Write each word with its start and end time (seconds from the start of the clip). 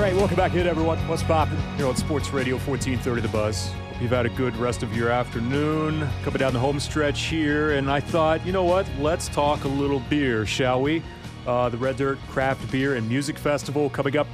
All 0.00 0.06
right, 0.06 0.16
welcome 0.16 0.36
back 0.36 0.54
in, 0.54 0.66
everyone. 0.66 0.96
What's 1.08 1.22
poppin' 1.22 1.58
here 1.76 1.86
on 1.86 1.94
Sports 1.94 2.30
Radio 2.30 2.54
1430 2.54 3.20
The 3.20 3.28
Buzz. 3.28 3.68
Hope 3.68 4.00
you've 4.00 4.10
had 4.10 4.24
a 4.24 4.30
good 4.30 4.56
rest 4.56 4.82
of 4.82 4.96
your 4.96 5.10
afternoon. 5.10 6.08
Coming 6.22 6.38
down 6.38 6.54
the 6.54 6.58
home 6.58 6.80
stretch 6.80 7.24
here, 7.24 7.72
and 7.72 7.90
I 7.90 8.00
thought, 8.00 8.46
you 8.46 8.50
know 8.50 8.64
what? 8.64 8.88
Let's 8.98 9.28
talk 9.28 9.64
a 9.64 9.68
little 9.68 10.00
beer, 10.00 10.46
shall 10.46 10.80
we? 10.80 11.02
Uh, 11.46 11.68
the 11.68 11.76
Red 11.76 11.98
Dirt 11.98 12.18
Craft 12.30 12.72
Beer 12.72 12.94
and 12.94 13.06
Music 13.10 13.36
Festival 13.36 13.90
coming 13.90 14.16
up 14.16 14.26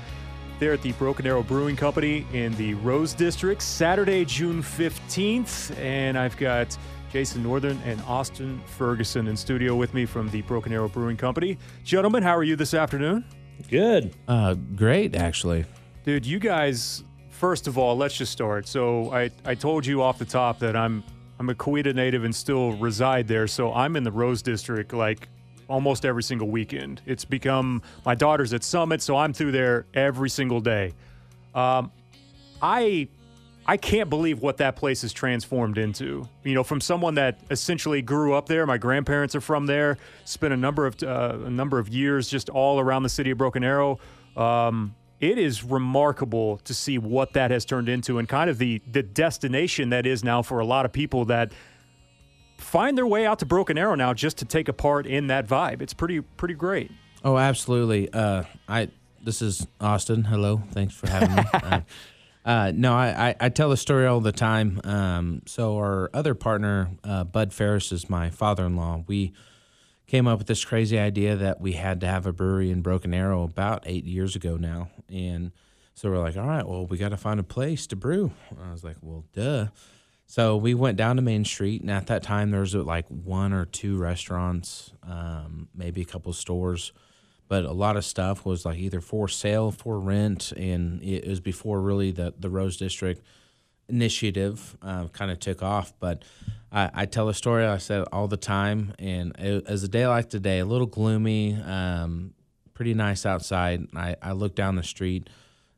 there 0.60 0.72
at 0.72 0.82
the 0.82 0.92
Broken 0.92 1.26
Arrow 1.26 1.42
Brewing 1.42 1.74
Company 1.74 2.24
in 2.32 2.54
the 2.54 2.74
Rose 2.74 3.12
District, 3.12 3.60
Saturday, 3.60 4.24
June 4.24 4.62
15th. 4.62 5.76
And 5.78 6.16
I've 6.16 6.36
got 6.36 6.78
Jason 7.10 7.42
Northern 7.42 7.80
and 7.84 8.00
Austin 8.02 8.62
Ferguson 8.66 9.26
in 9.26 9.36
studio 9.36 9.74
with 9.74 9.94
me 9.94 10.06
from 10.06 10.30
the 10.30 10.42
Broken 10.42 10.72
Arrow 10.72 10.88
Brewing 10.88 11.16
Company. 11.16 11.58
Gentlemen, 11.82 12.22
how 12.22 12.36
are 12.36 12.44
you 12.44 12.54
this 12.54 12.72
afternoon? 12.72 13.24
Good. 13.68 14.14
Uh, 14.28 14.54
great, 14.54 15.14
actually. 15.16 15.64
Dude, 16.04 16.24
you 16.24 16.38
guys, 16.38 17.02
first 17.30 17.66
of 17.66 17.78
all, 17.78 17.96
let's 17.96 18.16
just 18.16 18.32
start. 18.32 18.68
So 18.68 19.12
I, 19.12 19.30
I 19.44 19.54
told 19.54 19.84
you 19.84 20.02
off 20.02 20.18
the 20.18 20.24
top 20.24 20.58
that 20.60 20.76
I'm 20.76 21.02
I'm 21.38 21.50
a 21.50 21.54
Coweta 21.54 21.94
native 21.94 22.24
and 22.24 22.34
still 22.34 22.72
reside 22.72 23.28
there. 23.28 23.46
So 23.46 23.72
I'm 23.74 23.96
in 23.96 24.04
the 24.04 24.12
Rose 24.12 24.40
District 24.40 24.92
like 24.94 25.28
almost 25.68 26.04
every 26.04 26.22
single 26.22 26.48
weekend. 26.48 27.02
It's 27.06 27.24
become 27.24 27.82
my 28.04 28.14
daughter's 28.14 28.54
at 28.54 28.64
Summit, 28.64 29.02
so 29.02 29.16
I'm 29.16 29.32
through 29.32 29.52
there 29.52 29.86
every 29.94 30.30
single 30.30 30.60
day. 30.60 30.94
Um, 31.54 31.90
I 32.62 33.08
I 33.68 33.76
can't 33.76 34.08
believe 34.08 34.40
what 34.40 34.58
that 34.58 34.76
place 34.76 35.02
has 35.02 35.12
transformed 35.12 35.76
into. 35.76 36.28
You 36.44 36.54
know, 36.54 36.62
from 36.62 36.80
someone 36.80 37.16
that 37.16 37.40
essentially 37.50 38.00
grew 38.00 38.32
up 38.34 38.46
there, 38.46 38.64
my 38.64 38.78
grandparents 38.78 39.34
are 39.34 39.40
from 39.40 39.66
there, 39.66 39.98
spent 40.24 40.54
a 40.54 40.56
number 40.56 40.86
of 40.86 41.02
uh, 41.02 41.38
a 41.44 41.50
number 41.50 41.78
of 41.78 41.88
years 41.88 42.28
just 42.28 42.48
all 42.48 42.78
around 42.78 43.02
the 43.02 43.08
city 43.08 43.32
of 43.32 43.38
Broken 43.38 43.64
Arrow. 43.64 43.98
Um, 44.36 44.94
it 45.20 45.38
is 45.38 45.64
remarkable 45.64 46.58
to 46.58 46.74
see 46.74 46.98
what 46.98 47.32
that 47.32 47.50
has 47.50 47.64
turned 47.64 47.88
into 47.88 48.18
and 48.18 48.28
kind 48.28 48.48
of 48.48 48.58
the 48.58 48.80
the 48.90 49.02
destination 49.02 49.90
that 49.90 50.06
is 50.06 50.22
now 50.22 50.42
for 50.42 50.60
a 50.60 50.64
lot 50.64 50.84
of 50.84 50.92
people 50.92 51.24
that 51.24 51.52
find 52.58 52.96
their 52.96 53.06
way 53.06 53.26
out 53.26 53.40
to 53.40 53.46
Broken 53.46 53.76
Arrow 53.76 53.96
now 53.96 54.14
just 54.14 54.38
to 54.38 54.44
take 54.44 54.68
a 54.68 54.72
part 54.72 55.06
in 55.06 55.26
that 55.26 55.48
vibe. 55.48 55.82
It's 55.82 55.94
pretty 55.94 56.20
pretty 56.20 56.54
great. 56.54 56.92
Oh, 57.24 57.36
absolutely. 57.36 58.12
Uh, 58.12 58.44
I 58.68 58.90
this 59.22 59.42
is 59.42 59.66
Austin. 59.80 60.22
Hello, 60.22 60.62
thanks 60.70 60.94
for 60.94 61.10
having 61.10 61.34
me. 61.34 61.42
uh, 61.54 61.80
uh, 62.46 62.72
no, 62.74 62.94
I, 62.94 63.30
I, 63.30 63.34
I 63.40 63.48
tell 63.48 63.68
the 63.68 63.76
story 63.76 64.06
all 64.06 64.20
the 64.20 64.32
time. 64.32 64.80
Um, 64.84 65.42
so 65.46 65.76
our 65.76 66.08
other 66.14 66.34
partner, 66.34 66.90
uh, 67.02 67.24
Bud 67.24 67.52
Ferris, 67.52 67.90
is 67.90 68.08
my 68.08 68.30
father-in-law. 68.30 69.04
We 69.08 69.32
came 70.06 70.28
up 70.28 70.38
with 70.38 70.46
this 70.46 70.64
crazy 70.64 70.96
idea 70.96 71.34
that 71.34 71.60
we 71.60 71.72
had 71.72 72.00
to 72.02 72.06
have 72.06 72.24
a 72.24 72.32
brewery 72.32 72.70
in 72.70 72.82
Broken 72.82 73.12
Arrow 73.12 73.42
about 73.42 73.82
eight 73.86 74.04
years 74.04 74.36
ago 74.36 74.56
now, 74.56 74.90
and 75.08 75.50
so 75.94 76.08
we're 76.08 76.18
like, 76.18 76.36
all 76.36 76.46
right, 76.46 76.66
well, 76.66 76.86
we 76.86 76.98
got 76.98 77.08
to 77.08 77.16
find 77.16 77.40
a 77.40 77.42
place 77.42 77.86
to 77.88 77.96
brew. 77.96 78.30
I 78.62 78.70
was 78.70 78.84
like, 78.84 78.96
well, 79.02 79.24
duh. 79.32 79.66
So 80.26 80.56
we 80.56 80.74
went 80.74 80.96
down 80.96 81.16
to 81.16 81.22
Main 81.22 81.44
Street, 81.44 81.80
and 81.80 81.90
at 81.90 82.06
that 82.08 82.22
time 82.22 82.50
there 82.50 82.60
was 82.60 82.74
like 82.74 83.06
one 83.08 83.52
or 83.52 83.64
two 83.64 83.96
restaurants, 83.96 84.92
um, 85.02 85.68
maybe 85.74 86.02
a 86.02 86.04
couple 86.04 86.32
stores, 86.32 86.92
but 87.48 87.64
a 87.64 87.72
lot 87.72 87.96
of 87.96 88.04
stuff 88.04 88.44
was 88.44 88.64
like 88.64 88.78
either 88.78 89.00
for 89.00 89.28
sale, 89.28 89.70
for 89.70 89.98
rent, 89.98 90.52
and 90.52 91.02
it 91.02 91.26
was 91.26 91.40
before 91.40 91.80
really 91.80 92.10
the 92.10 92.34
the 92.38 92.50
Rose 92.50 92.76
District 92.76 93.22
initiative 93.88 94.76
uh, 94.82 95.08
kind 95.08 95.30
of 95.30 95.38
took 95.38 95.62
off. 95.62 95.92
But 96.00 96.22
I, 96.72 96.90
I 96.92 97.06
tell 97.06 97.28
a 97.28 97.34
story 97.34 97.64
I 97.64 97.78
said 97.78 98.04
all 98.12 98.28
the 98.28 98.36
time, 98.36 98.94
and 98.98 99.34
it, 99.38 99.66
as 99.66 99.84
a 99.84 99.88
day 99.88 100.06
like 100.06 100.30
today, 100.30 100.58
a 100.58 100.64
little 100.64 100.86
gloomy, 100.86 101.54
um, 101.54 102.34
pretty 102.74 102.94
nice 102.94 103.24
outside. 103.24 103.86
I, 103.94 104.16
I 104.20 104.32
look 104.32 104.54
down 104.54 104.76
the 104.76 104.82
street 104.82 105.28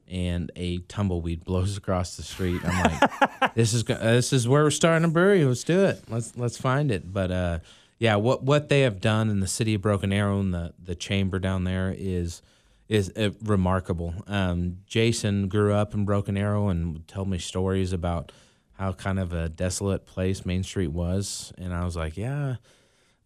and 0.09 0.51
a 0.57 0.79
tumbleweed 0.79 1.45
blows 1.45 1.77
across 1.77 2.17
the 2.17 2.23
street. 2.23 2.61
I'm 2.65 2.83
like, 2.83 3.55
this 3.55 3.75
is 3.75 3.85
this 3.85 4.33
is 4.33 4.49
where 4.49 4.65
we're 4.65 4.71
starting 4.71 5.05
a 5.05 5.09
brewery. 5.09 5.45
Let's 5.45 5.65
do 5.65 5.85
it. 5.85 6.03
Let's 6.09 6.37
let's 6.37 6.57
find 6.57 6.91
it. 6.91 7.13
But 7.13 7.31
uh, 7.31 7.59
yeah, 7.99 8.17
what 8.17 8.43
what 8.45 8.69
they 8.69 8.83
have 8.83 9.01
done 9.01 9.29
in 9.29 9.41
the 9.41 9.47
city 9.47 9.75
of 9.75 9.83
Broken 9.83 10.13
Arrow 10.13 10.39
and 10.41 10.55
the 10.55 10.73
the 10.83 10.95
chamber 10.95 11.39
down 11.39 11.65
there 11.65 11.95
is 11.97 12.43
is 12.89 13.13
uh, 13.17 13.31
remarkable. 13.43 14.15
Um, 14.27 14.79
Jason 14.87 15.49
grew 15.49 15.75
up 15.75 15.95
in 15.95 16.05
Broken 16.05 16.37
Arrow 16.37 16.69
and 16.69 16.93
would 16.95 17.09
tell 17.09 17.25
me 17.25 17.39
stories 17.39 17.93
about 17.93 18.33
how 18.75 18.93
kind 18.93 19.19
of 19.19 19.33
a 19.33 19.49
desolate 19.49 20.07
place 20.07 20.47
Main 20.47 20.63
Street 20.63 20.93
was, 20.93 21.53
and 21.59 21.75
I 21.75 21.85
was 21.85 21.97
like, 21.97 22.17
yeah. 22.17 22.57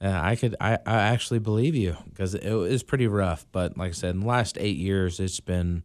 Uh, 0.01 0.19
I 0.21 0.35
could, 0.35 0.57
I, 0.61 0.79
I 0.85 0.97
actually 0.97 1.39
believe 1.39 1.77
you 1.77 1.97
because 2.09 2.35
it 2.35 2.53
was 2.53 2.83
pretty 2.83 3.07
rough. 3.07 3.47
But 3.53 3.79
like 3.79 3.91
I 3.91 3.93
said, 3.93 4.17
in 4.17 4.23
the 4.23 4.27
last 4.27 4.59
eight 4.59 4.77
years, 4.77 5.21
it's 5.21 5.39
been 5.39 5.85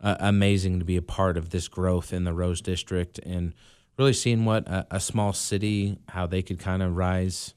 uh, 0.00 0.16
amazing 0.20 0.78
to 0.78 0.86
be 0.86 0.96
a 0.96 1.02
part 1.02 1.36
of 1.36 1.50
this 1.50 1.68
growth 1.68 2.14
in 2.14 2.24
the 2.24 2.32
Rose 2.32 2.62
District 2.62 3.18
and 3.18 3.52
really 3.98 4.14
seeing 4.14 4.46
what 4.46 4.66
a, 4.68 4.86
a 4.92 5.00
small 5.00 5.34
city 5.34 5.98
how 6.08 6.26
they 6.26 6.40
could 6.40 6.58
kind 6.58 6.82
of 6.82 6.96
rise 6.96 7.52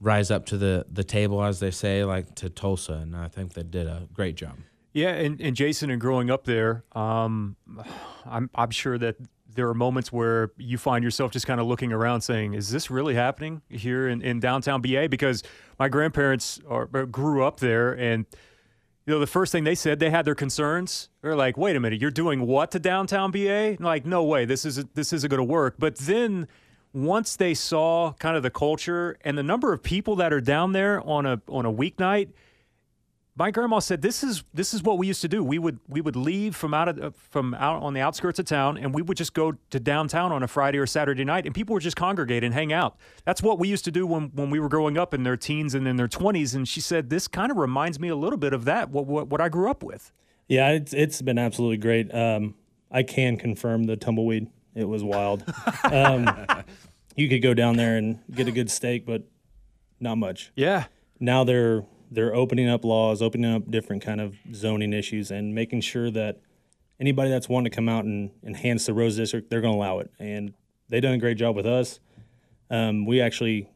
rise 0.00 0.30
up 0.30 0.46
to 0.46 0.56
the 0.56 0.86
the 0.90 1.04
table 1.04 1.42
as 1.42 1.60
they 1.60 1.70
say 1.70 2.04
like 2.04 2.34
to 2.36 2.48
Tulsa 2.48 2.94
and 2.94 3.16
I 3.16 3.28
think 3.28 3.54
they 3.54 3.62
did 3.62 3.86
a 3.86 4.08
great 4.12 4.36
job. 4.36 4.56
Yeah, 4.94 5.10
and, 5.10 5.40
and 5.40 5.54
Jason, 5.54 5.90
and 5.90 6.00
growing 6.00 6.30
up 6.30 6.44
there, 6.44 6.82
um, 6.92 7.56
I'm 8.26 8.50
I'm 8.54 8.70
sure 8.70 8.98
that 8.98 9.16
there 9.54 9.68
are 9.68 9.74
moments 9.74 10.12
where 10.12 10.52
you 10.56 10.78
find 10.78 11.04
yourself 11.04 11.30
just 11.30 11.46
kind 11.46 11.60
of 11.60 11.66
looking 11.66 11.92
around, 11.92 12.22
saying, 12.22 12.54
"Is 12.54 12.70
this 12.70 12.90
really 12.90 13.14
happening 13.14 13.62
here 13.68 14.08
in, 14.08 14.22
in 14.22 14.40
downtown 14.40 14.80
BA?" 14.80 15.08
Because 15.08 15.42
my 15.78 15.88
grandparents 15.88 16.60
are, 16.68 16.86
grew 16.86 17.44
up 17.44 17.60
there, 17.60 17.92
and 17.92 18.24
you 19.06 19.12
know 19.12 19.20
the 19.20 19.26
first 19.26 19.52
thing 19.52 19.64
they 19.64 19.74
said 19.74 20.00
they 20.00 20.10
had 20.10 20.24
their 20.24 20.34
concerns. 20.34 21.10
They're 21.22 21.36
like, 21.36 21.56
"Wait 21.56 21.76
a 21.76 21.80
minute, 21.80 22.00
you're 22.00 22.10
doing 22.10 22.46
what 22.46 22.70
to 22.70 22.78
downtown 22.78 23.30
BA?" 23.30 23.76
Like, 23.78 24.06
no 24.06 24.24
way, 24.24 24.46
this 24.46 24.64
is 24.64 24.84
this 24.94 25.12
isn't 25.12 25.28
going 25.28 25.38
to 25.38 25.44
work. 25.44 25.76
But 25.78 25.96
then 25.96 26.48
once 26.92 27.36
they 27.36 27.54
saw 27.54 28.12
kind 28.14 28.36
of 28.36 28.42
the 28.42 28.50
culture 28.50 29.16
and 29.22 29.36
the 29.36 29.42
number 29.42 29.72
of 29.72 29.82
people 29.82 30.16
that 30.16 30.32
are 30.32 30.40
down 30.40 30.72
there 30.72 31.00
on 31.06 31.26
a 31.26 31.40
on 31.48 31.66
a 31.66 31.72
weeknight 31.72 32.28
my 33.38 33.52
grandma 33.52 33.78
said 33.78 34.02
this 34.02 34.24
is 34.24 34.42
this 34.52 34.74
is 34.74 34.82
what 34.82 34.98
we 34.98 35.06
used 35.06 35.20
to 35.20 35.28
do. 35.28 35.44
We 35.44 35.60
would 35.60 35.78
we 35.86 36.00
would 36.00 36.16
leave 36.16 36.56
from 36.56 36.74
out 36.74 36.88
of 36.88 37.14
from 37.14 37.54
out 37.54 37.80
on 37.82 37.94
the 37.94 38.00
outskirts 38.00 38.40
of 38.40 38.46
town, 38.46 38.76
and 38.76 38.92
we 38.92 39.00
would 39.00 39.16
just 39.16 39.32
go 39.32 39.52
to 39.70 39.78
downtown 39.78 40.32
on 40.32 40.42
a 40.42 40.48
Friday 40.48 40.78
or 40.78 40.86
Saturday 40.86 41.24
night, 41.24 41.46
and 41.46 41.54
people 41.54 41.74
would 41.74 41.82
just 41.82 41.96
congregate 41.96 42.42
and 42.42 42.52
hang 42.52 42.72
out. 42.72 42.96
That's 43.24 43.40
what 43.40 43.60
we 43.60 43.68
used 43.68 43.84
to 43.84 43.92
do 43.92 44.08
when 44.08 44.32
when 44.34 44.50
we 44.50 44.58
were 44.58 44.68
growing 44.68 44.98
up 44.98 45.14
in 45.14 45.22
their 45.22 45.36
teens 45.36 45.76
and 45.76 45.86
in 45.86 45.94
their 45.94 46.08
twenties. 46.08 46.52
And 46.56 46.66
she 46.66 46.80
said 46.80 47.10
this 47.10 47.28
kind 47.28 47.52
of 47.52 47.58
reminds 47.58 48.00
me 48.00 48.08
a 48.08 48.16
little 48.16 48.38
bit 48.38 48.52
of 48.52 48.64
that 48.64 48.90
what 48.90 49.06
what, 49.06 49.28
what 49.28 49.40
I 49.40 49.48
grew 49.48 49.70
up 49.70 49.84
with. 49.84 50.10
Yeah, 50.48 50.70
it's 50.70 50.92
it's 50.92 51.22
been 51.22 51.38
absolutely 51.38 51.76
great. 51.76 52.12
Um, 52.12 52.56
I 52.90 53.04
can 53.04 53.36
confirm 53.36 53.84
the 53.84 53.96
tumbleweed. 53.96 54.48
It 54.74 54.84
was 54.84 55.02
wild. 55.02 55.44
um, 55.84 56.28
you 57.16 57.28
could 57.28 57.42
go 57.42 57.54
down 57.54 57.76
there 57.76 57.96
and 57.96 58.20
get 58.30 58.48
a 58.48 58.52
good 58.52 58.70
steak, 58.70 59.04
but 59.04 59.24
not 60.00 60.16
much. 60.16 60.52
Yeah. 60.54 60.86
Now 61.20 61.44
they're 61.44 61.84
they're 62.10 62.34
opening 62.34 62.68
up 62.68 62.84
laws, 62.84 63.20
opening 63.20 63.52
up 63.52 63.70
different 63.70 64.02
kind 64.02 64.20
of 64.20 64.36
zoning 64.54 64.92
issues, 64.92 65.30
and 65.30 65.54
making 65.54 65.82
sure 65.82 66.10
that 66.10 66.40
anybody 67.00 67.30
that's 67.30 67.48
wanting 67.48 67.70
to 67.70 67.74
come 67.74 67.88
out 67.88 68.04
and 68.04 68.30
enhance 68.42 68.86
the 68.86 68.94
Rose 68.94 69.16
District, 69.16 69.50
they're 69.50 69.60
going 69.60 69.74
to 69.74 69.78
allow 69.78 69.98
it. 69.98 70.10
And 70.18 70.54
they've 70.88 71.02
done 71.02 71.14
a 71.14 71.18
great 71.18 71.36
job 71.36 71.54
with 71.54 71.66
us. 71.66 72.00
Um, 72.70 73.04
we 73.04 73.20
actually 73.20 73.68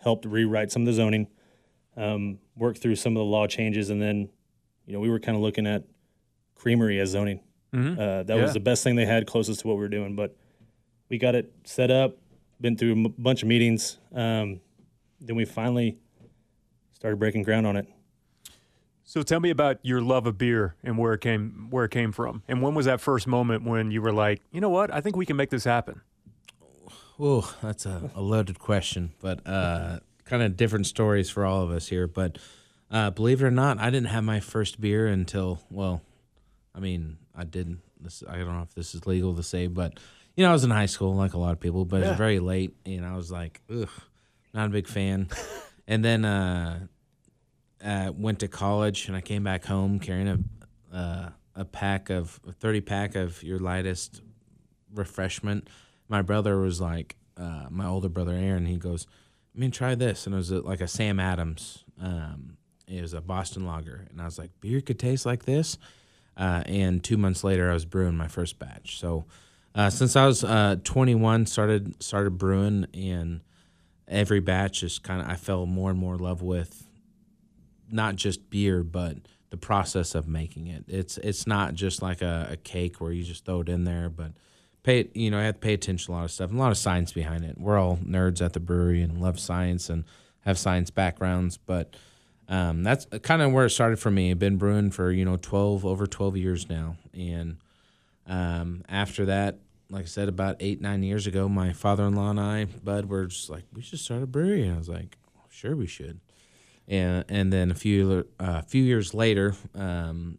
helped 0.00 0.24
rewrite 0.24 0.70
some 0.70 0.82
of 0.82 0.86
the 0.86 0.92
zoning, 0.92 1.28
um, 1.96 2.38
work 2.56 2.76
through 2.76 2.96
some 2.96 3.12
of 3.12 3.20
the 3.20 3.24
law 3.24 3.46
changes, 3.46 3.90
and 3.90 4.02
then, 4.02 4.28
you 4.86 4.92
know, 4.92 5.00
we 5.00 5.08
were 5.08 5.20
kind 5.20 5.36
of 5.36 5.42
looking 5.42 5.66
at 5.66 5.84
creamery 6.54 6.98
as 6.98 7.10
zoning. 7.10 7.40
Mm-hmm. 7.74 7.98
Uh, 7.98 8.22
that 8.24 8.36
Yeah. 8.36 8.42
was 8.42 8.52
the 8.52 8.60
best 8.60 8.82
thing 8.84 8.96
they 8.96 9.06
had, 9.06 9.26
closest 9.26 9.60
to 9.60 9.68
what 9.68 9.74
we 9.74 9.80
were 9.80 9.88
doing. 9.88 10.14
But 10.16 10.36
we 11.08 11.18
got 11.18 11.34
it 11.34 11.52
set 11.64 11.90
up, 11.90 12.16
been 12.60 12.76
through 12.76 12.92
a 12.92 12.96
m- 12.96 13.14
bunch 13.18 13.42
of 13.42 13.48
meetings. 13.48 13.98
Um, 14.14 14.60
then 15.20 15.36
we 15.36 15.44
finally 15.44 15.98
started 16.92 17.16
breaking 17.18 17.42
ground 17.42 17.66
on 17.66 17.76
it. 17.76 17.86
So 19.04 19.22
tell 19.22 19.40
me 19.40 19.50
about 19.50 19.78
your 19.82 20.00
love 20.00 20.26
of 20.26 20.38
beer 20.38 20.74
and 20.82 20.96
where 20.96 21.12
it 21.12 21.20
came 21.20 21.66
where 21.70 21.84
it 21.84 21.90
came 21.90 22.12
from, 22.12 22.42
and 22.48 22.62
when 22.62 22.74
was 22.74 22.86
that 22.86 23.00
first 23.00 23.26
moment 23.26 23.62
when 23.64 23.90
you 23.90 24.00
were 24.00 24.12
like, 24.12 24.40
you 24.52 24.60
know 24.60 24.70
what, 24.70 24.92
I 24.94 25.00
think 25.02 25.16
we 25.16 25.26
can 25.26 25.36
make 25.36 25.50
this 25.50 25.64
happen. 25.64 26.00
Oh, 27.18 27.54
that's 27.62 27.84
a, 27.84 28.10
a 28.14 28.22
loaded 28.22 28.58
question, 28.58 29.12
but 29.20 29.46
uh, 29.46 29.98
kind 30.24 30.42
of 30.42 30.56
different 30.56 30.86
stories 30.86 31.28
for 31.28 31.44
all 31.44 31.62
of 31.62 31.70
us 31.70 31.88
here. 31.88 32.06
But 32.06 32.38
uh, 32.90 33.10
believe 33.10 33.42
it 33.42 33.46
or 33.46 33.50
not, 33.50 33.78
I 33.78 33.90
didn't 33.90 34.08
have 34.08 34.24
my 34.24 34.40
first 34.40 34.80
beer 34.80 35.06
until 35.06 35.60
well, 35.70 36.00
I 36.74 36.80
mean, 36.80 37.18
I 37.34 37.44
didn't. 37.44 37.80
This, 38.00 38.22
I 38.28 38.36
don't 38.36 38.54
know 38.56 38.62
if 38.62 38.74
this 38.74 38.94
is 38.94 39.06
legal 39.06 39.34
to 39.34 39.42
say, 39.42 39.66
but 39.66 39.98
you 40.36 40.44
know, 40.44 40.50
I 40.50 40.52
was 40.52 40.64
in 40.64 40.70
high 40.70 40.86
school 40.86 41.14
like 41.14 41.34
a 41.34 41.38
lot 41.38 41.52
of 41.52 41.60
people, 41.60 41.84
but 41.84 42.02
it 42.02 42.08
was 42.08 42.16
very 42.16 42.38
late, 42.38 42.74
and 42.86 43.04
I 43.04 43.16
was 43.16 43.30
like, 43.30 43.60
ugh, 43.70 43.88
not 44.54 44.66
a 44.66 44.70
big 44.70 44.86
fan. 44.86 45.28
and 45.86 46.04
then 46.04 46.24
uh, 46.24 46.86
uh, 47.84 48.12
went 48.16 48.40
to 48.40 48.48
college, 48.48 49.08
and 49.08 49.16
I 49.16 49.20
came 49.20 49.44
back 49.44 49.64
home 49.64 49.98
carrying 49.98 50.28
a 50.28 50.96
uh, 50.96 51.28
a 51.54 51.64
pack 51.64 52.10
of 52.10 52.40
a 52.46 52.52
thirty 52.52 52.80
pack 52.80 53.14
of 53.14 53.42
your 53.42 53.58
lightest 53.58 54.22
refreshment. 54.94 55.68
My 56.08 56.22
brother 56.22 56.58
was 56.58 56.80
like, 56.80 57.16
uh, 57.36 57.66
my 57.70 57.86
older 57.86 58.08
brother 58.08 58.32
Aaron. 58.32 58.66
He 58.66 58.76
goes, 58.76 59.06
"I 59.54 59.58
mean, 59.58 59.70
try 59.70 59.94
this," 59.94 60.26
and 60.26 60.34
it 60.34 60.38
was 60.38 60.50
a, 60.50 60.60
like 60.60 60.80
a 60.80 60.88
Sam 60.88 61.20
Adams. 61.20 61.84
Um, 62.00 62.56
it 62.88 63.00
was 63.02 63.14
a 63.14 63.20
Boston 63.20 63.66
Lager, 63.66 64.06
and 64.10 64.20
I 64.20 64.24
was 64.24 64.38
like, 64.38 64.50
"Beer 64.60 64.80
could 64.80 64.98
taste 64.98 65.26
like 65.26 65.44
this." 65.44 65.78
Uh, 66.36 66.62
and 66.66 67.02
two 67.02 67.16
months 67.16 67.44
later, 67.44 67.70
I 67.70 67.74
was 67.74 67.84
brewing 67.84 68.16
my 68.16 68.28
first 68.28 68.58
batch. 68.58 68.98
So, 68.98 69.26
uh, 69.74 69.90
since 69.90 70.16
I 70.16 70.26
was 70.26 70.44
uh, 70.44 70.76
21, 70.84 71.46
started 71.46 72.02
started 72.02 72.38
brewing, 72.38 72.86
and 72.94 73.40
every 74.08 74.40
batch 74.40 74.80
just 74.80 75.02
kind 75.02 75.20
of 75.20 75.28
I 75.28 75.36
fell 75.36 75.66
more 75.66 75.90
and 75.90 75.98
more 75.98 76.14
in 76.14 76.20
love 76.20 76.42
with 76.42 76.86
not 77.90 78.16
just 78.16 78.50
beer, 78.50 78.82
but 78.82 79.18
the 79.50 79.56
process 79.58 80.14
of 80.14 80.26
making 80.26 80.66
it. 80.66 80.84
It's 80.88 81.18
it's 81.18 81.46
not 81.46 81.74
just 81.74 82.00
like 82.00 82.22
a, 82.22 82.48
a 82.52 82.56
cake 82.56 83.00
where 83.00 83.12
you 83.12 83.22
just 83.22 83.44
throw 83.44 83.60
it 83.60 83.68
in 83.68 83.84
there, 83.84 84.08
but 84.08 84.32
pay 84.82 85.08
you 85.14 85.30
know 85.30 85.38
I 85.38 85.42
have 85.42 85.56
to 85.56 85.60
pay 85.60 85.74
attention 85.74 86.06
to 86.06 86.12
a 86.12 86.14
lot 86.14 86.24
of 86.24 86.30
stuff, 86.30 86.50
and 86.50 86.58
a 86.58 86.62
lot 86.62 86.72
of 86.72 86.78
science 86.78 87.12
behind 87.12 87.44
it. 87.44 87.58
We're 87.58 87.78
all 87.78 87.98
nerds 87.98 88.42
at 88.42 88.54
the 88.54 88.60
brewery 88.60 89.02
and 89.02 89.20
love 89.20 89.38
science 89.38 89.90
and 89.90 90.04
have 90.40 90.58
science 90.58 90.90
backgrounds, 90.90 91.58
but 91.58 91.94
um, 92.48 92.82
that's 92.82 93.06
kind 93.22 93.42
of 93.42 93.52
where 93.52 93.66
it 93.66 93.70
started 93.70 93.98
for 93.98 94.10
me. 94.10 94.30
I've 94.30 94.38
been 94.38 94.56
brewing 94.56 94.90
for 94.90 95.10
you 95.10 95.24
know 95.24 95.36
twelve 95.36 95.84
over 95.84 96.06
twelve 96.06 96.36
years 96.36 96.68
now, 96.68 96.96
and 97.14 97.56
um, 98.26 98.84
after 98.88 99.26
that, 99.26 99.58
like 99.90 100.04
I 100.04 100.08
said, 100.08 100.28
about 100.28 100.56
eight 100.60 100.80
nine 100.80 101.02
years 101.02 101.26
ago, 101.26 101.48
my 101.48 101.72
father 101.72 102.04
in 102.04 102.14
law 102.14 102.30
and 102.30 102.40
I, 102.40 102.64
Bud, 102.64 103.06
were 103.06 103.26
just 103.26 103.50
like 103.50 103.64
we 103.72 103.82
should 103.82 104.00
start 104.00 104.22
a 104.22 104.26
brewery, 104.26 104.64
and 104.64 104.74
I 104.74 104.78
was 104.78 104.88
like, 104.88 105.16
sure 105.50 105.76
we 105.76 105.86
should, 105.86 106.20
and 106.88 107.24
and 107.28 107.52
then 107.52 107.70
a 107.70 107.74
few 107.74 108.26
a 108.38 108.42
uh, 108.42 108.62
few 108.62 108.82
years 108.82 109.14
later, 109.14 109.54
um, 109.74 110.38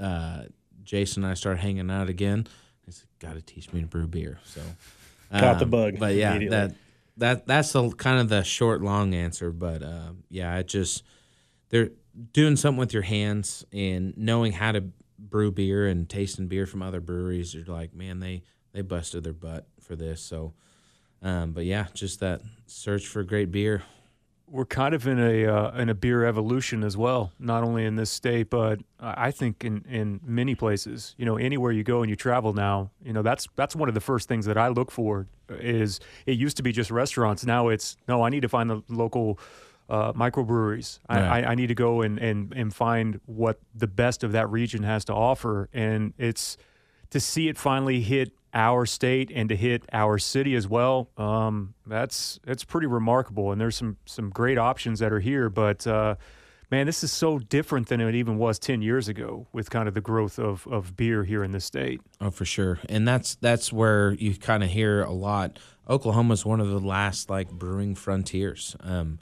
uh, 0.00 0.44
Jason 0.82 1.24
and 1.24 1.30
I 1.30 1.34
started 1.34 1.60
hanging 1.60 1.90
out 1.90 2.08
again. 2.08 2.46
He 2.86 2.92
said, 2.92 3.06
"Got 3.18 3.34
to 3.34 3.42
teach 3.42 3.72
me 3.72 3.80
to 3.80 3.86
brew 3.86 4.06
beer." 4.06 4.38
So 4.44 4.60
Caught 5.30 5.58
the 5.58 5.64
um, 5.64 5.70
bug 5.70 5.98
But 5.98 6.14
yeah, 6.14 6.38
that 6.48 6.74
that 7.18 7.46
that's 7.46 7.72
the 7.72 7.90
kind 7.90 8.20
of 8.20 8.28
the 8.28 8.42
short 8.42 8.82
long 8.82 9.14
answer. 9.14 9.50
But 9.50 9.82
uh, 9.82 10.12
yeah, 10.28 10.56
it 10.58 10.66
just 10.66 11.04
they're 11.70 11.90
doing 12.32 12.56
something 12.56 12.78
with 12.78 12.92
your 12.92 13.02
hands 13.02 13.64
and 13.72 14.16
knowing 14.16 14.52
how 14.52 14.72
to 14.72 14.84
brew 15.18 15.50
beer 15.50 15.86
and 15.86 16.08
tasting 16.08 16.46
beer 16.46 16.66
from 16.66 16.82
other 16.82 17.00
breweries. 17.00 17.54
You're 17.54 17.64
like, 17.64 17.94
man, 17.94 18.20
they 18.20 18.42
they 18.72 18.82
busted 18.82 19.24
their 19.24 19.32
butt 19.32 19.66
for 19.80 19.96
this. 19.96 20.20
So, 20.20 20.54
um, 21.22 21.52
but 21.52 21.64
yeah, 21.64 21.86
just 21.94 22.20
that 22.20 22.42
search 22.66 23.06
for 23.06 23.22
great 23.22 23.50
beer. 23.50 23.82
We're 24.46 24.66
kind 24.66 24.94
of 24.94 25.06
in 25.06 25.20
a 25.20 25.46
uh, 25.46 25.78
in 25.78 25.88
a 25.88 25.94
beer 25.94 26.24
evolution 26.24 26.82
as 26.82 26.96
well, 26.96 27.32
not 27.38 27.62
only 27.62 27.84
in 27.84 27.94
this 27.94 28.10
state, 28.10 28.50
but 28.50 28.80
I 28.98 29.30
think 29.30 29.64
in, 29.64 29.84
in 29.88 30.20
many 30.24 30.56
places. 30.56 31.14
You 31.18 31.24
know, 31.24 31.36
anywhere 31.36 31.70
you 31.70 31.84
go 31.84 32.02
and 32.02 32.10
you 32.10 32.16
travel 32.16 32.52
now, 32.52 32.90
you 33.04 33.12
know 33.12 33.22
that's 33.22 33.46
that's 33.54 33.76
one 33.76 33.88
of 33.88 33.94
the 33.94 34.00
first 34.00 34.26
things 34.26 34.46
that 34.46 34.58
I 34.58 34.68
look 34.68 34.90
for. 34.90 35.28
Is 35.48 36.00
it 36.26 36.32
used 36.32 36.56
to 36.56 36.64
be 36.64 36.72
just 36.72 36.90
restaurants, 36.90 37.46
now 37.46 37.68
it's 37.68 37.96
no. 38.08 38.22
I 38.24 38.28
need 38.28 38.42
to 38.42 38.48
find 38.48 38.68
the 38.68 38.82
local 38.88 39.38
uh, 39.90 40.12
microbreweries. 40.12 41.00
I, 41.08 41.20
Right. 41.20 41.44
I, 41.44 41.50
I 41.50 41.54
need 41.54 41.66
to 41.66 41.74
go 41.74 42.00
and, 42.02 42.18
and 42.18 42.52
and 42.54 42.72
find 42.74 43.20
what 43.26 43.58
the 43.74 43.86
best 43.86 44.24
of 44.24 44.32
that 44.32 44.48
region 44.50 44.84
has 44.84 45.04
to 45.06 45.14
offer, 45.14 45.68
and 45.72 46.14
it's 46.16 46.56
to 47.10 47.20
see 47.20 47.48
it 47.48 47.58
finally 47.58 48.00
hit 48.00 48.32
our 48.54 48.86
state 48.86 49.30
and 49.34 49.48
to 49.48 49.56
hit 49.56 49.84
our 49.92 50.18
city 50.18 50.54
as 50.54 50.66
well. 50.66 51.08
Um, 51.16 51.74
that's 51.86 52.40
it's 52.46 52.64
pretty 52.64 52.86
remarkable, 52.86 53.52
and 53.52 53.60
there's 53.60 53.76
some 53.76 53.96
some 54.04 54.30
great 54.30 54.58
options 54.58 55.00
that 55.00 55.12
are 55.12 55.20
here. 55.20 55.48
But 55.50 55.86
uh, 55.86 56.14
man, 56.70 56.86
this 56.86 57.02
is 57.04 57.12
so 57.12 57.38
different 57.38 57.88
than 57.88 58.00
it 58.00 58.14
even 58.14 58.38
was 58.38 58.58
ten 58.58 58.82
years 58.82 59.08
ago 59.08 59.46
with 59.52 59.70
kind 59.70 59.88
of 59.88 59.94
the 59.94 60.00
growth 60.00 60.38
of 60.38 60.66
of 60.68 60.96
beer 60.96 61.24
here 61.24 61.42
in 61.44 61.50
the 61.50 61.60
state. 61.60 62.00
Oh, 62.20 62.30
for 62.30 62.44
sure, 62.44 62.78
and 62.88 63.06
that's 63.06 63.34
that's 63.36 63.72
where 63.72 64.12
you 64.12 64.34
kind 64.36 64.62
of 64.62 64.70
hear 64.70 65.02
a 65.02 65.12
lot. 65.12 65.58
Oklahoma's 65.88 66.46
one 66.46 66.60
of 66.60 66.68
the 66.68 66.78
last 66.78 67.28
like 67.28 67.50
brewing 67.50 67.96
frontiers. 67.96 68.76
Um, 68.80 69.18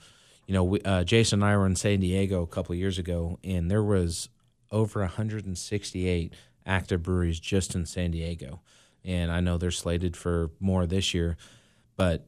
you 0.49 0.55
know, 0.55 0.65
we, 0.65 0.81
uh, 0.81 1.05
Jason 1.05 1.43
and 1.43 1.51
I 1.51 1.57
were 1.59 1.67
in 1.67 1.77
San 1.77 2.01
Diego 2.01 2.43
a 2.43 2.47
couple 2.47 2.75
years 2.75 2.99
ago, 2.99 3.39
and 3.45 3.71
there 3.71 3.83
was 3.83 4.31
over 4.73 5.01
168 5.01 6.33
active 6.65 7.03
breweries 7.03 7.39
just 7.39 7.75
in 7.75 7.85
San 7.85 8.13
Diego, 8.13 8.63
and 9.05 9.31
I 9.31 9.41
know 9.41 9.59
they're 9.59 9.71
slated 9.71 10.17
for 10.17 10.51
more 10.59 10.87
this 10.87 11.13
year, 11.13 11.37
but 11.97 12.27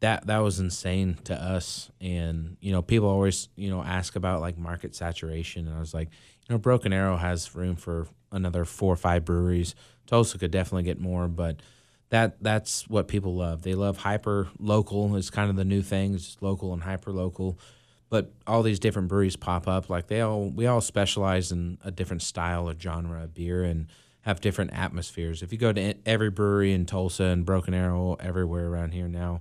that 0.00 0.26
that 0.26 0.38
was 0.38 0.58
insane 0.58 1.18
to 1.24 1.40
us. 1.40 1.88
And 2.00 2.56
you 2.60 2.72
know, 2.72 2.82
people 2.82 3.08
always 3.08 3.48
you 3.54 3.70
know 3.70 3.80
ask 3.80 4.16
about 4.16 4.40
like 4.40 4.58
market 4.58 4.96
saturation, 4.96 5.68
and 5.68 5.76
I 5.76 5.78
was 5.78 5.94
like, 5.94 6.08
you 6.48 6.54
know, 6.54 6.58
Broken 6.58 6.92
Arrow 6.92 7.16
has 7.16 7.54
room 7.54 7.76
for 7.76 8.08
another 8.32 8.64
four 8.64 8.92
or 8.92 8.96
five 8.96 9.24
breweries. 9.24 9.76
Tulsa 10.08 10.36
could 10.36 10.50
definitely 10.50 10.82
get 10.82 10.98
more, 10.98 11.28
but 11.28 11.60
that 12.10 12.42
that's 12.42 12.88
what 12.88 13.08
people 13.08 13.34
love. 13.34 13.62
They 13.62 13.74
love 13.74 13.98
hyper 13.98 14.48
local 14.58 15.16
is 15.16 15.30
kind 15.30 15.50
of 15.50 15.56
the 15.56 15.64
new 15.64 15.82
thing. 15.82 16.14
It's 16.14 16.36
local 16.40 16.72
and 16.72 16.82
hyper 16.82 17.12
local. 17.12 17.58
But 18.08 18.32
all 18.46 18.62
these 18.62 18.78
different 18.78 19.08
breweries 19.08 19.34
pop 19.34 19.66
up. 19.66 19.90
Like 19.90 20.06
they 20.06 20.20
all 20.20 20.48
we 20.48 20.66
all 20.66 20.80
specialize 20.80 21.50
in 21.50 21.78
a 21.84 21.90
different 21.90 22.22
style 22.22 22.68
or 22.68 22.74
genre 22.78 23.24
of 23.24 23.34
beer 23.34 23.64
and 23.64 23.88
have 24.22 24.40
different 24.40 24.72
atmospheres. 24.72 25.42
If 25.42 25.52
you 25.52 25.58
go 25.58 25.72
to 25.72 25.94
every 26.06 26.30
brewery 26.30 26.72
in 26.72 26.86
Tulsa 26.86 27.24
and 27.24 27.44
Broken 27.44 27.74
Arrow 27.74 28.16
everywhere 28.20 28.66
around 28.68 28.92
here 28.92 29.08
now, 29.08 29.40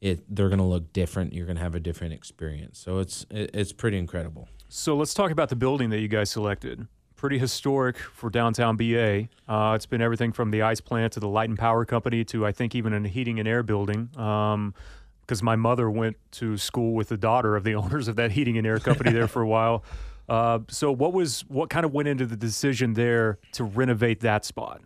it 0.00 0.24
they're 0.34 0.48
going 0.48 0.58
to 0.58 0.64
look 0.64 0.92
different. 0.94 1.34
You're 1.34 1.46
going 1.46 1.56
to 1.56 1.62
have 1.62 1.74
a 1.74 1.80
different 1.80 2.14
experience. 2.14 2.78
So 2.78 2.98
it's 2.98 3.26
it, 3.30 3.50
it's 3.52 3.72
pretty 3.72 3.98
incredible. 3.98 4.48
So 4.68 4.96
let's 4.96 5.12
talk 5.12 5.30
about 5.30 5.50
the 5.50 5.56
building 5.56 5.90
that 5.90 5.98
you 5.98 6.08
guys 6.08 6.30
selected. 6.30 6.86
Pretty 7.20 7.38
historic 7.38 7.98
for 7.98 8.30
downtown 8.30 8.78
BA. 8.78 9.28
Uh, 9.46 9.74
it's 9.76 9.84
been 9.84 10.00
everything 10.00 10.32
from 10.32 10.50
the 10.50 10.62
ice 10.62 10.80
plant 10.80 11.12
to 11.12 11.20
the 11.20 11.28
light 11.28 11.50
and 11.50 11.58
power 11.58 11.84
company 11.84 12.24
to 12.24 12.46
I 12.46 12.52
think 12.52 12.74
even 12.74 12.94
a 12.94 13.06
heating 13.06 13.38
and 13.38 13.46
air 13.46 13.62
building. 13.62 14.08
Um, 14.16 14.72
because 15.20 15.42
my 15.42 15.54
mother 15.54 15.90
went 15.90 16.16
to 16.30 16.56
school 16.56 16.94
with 16.94 17.10
the 17.10 17.18
daughter 17.18 17.56
of 17.56 17.62
the 17.62 17.74
owners 17.82 18.08
of 18.08 18.16
that 18.16 18.32
heating 18.32 18.56
and 18.56 18.66
air 18.66 18.78
company 18.78 19.12
there 19.12 19.28
for 19.28 19.42
a 19.42 19.46
while. 19.46 19.84
Uh, 20.30 20.60
so 20.68 20.90
what 20.90 21.12
was 21.12 21.42
what 21.48 21.68
kind 21.68 21.84
of 21.84 21.92
went 21.92 22.08
into 22.08 22.24
the 22.24 22.36
decision 22.36 22.94
there 22.94 23.38
to 23.52 23.64
renovate 23.64 24.20
that 24.20 24.46
spot? 24.46 24.80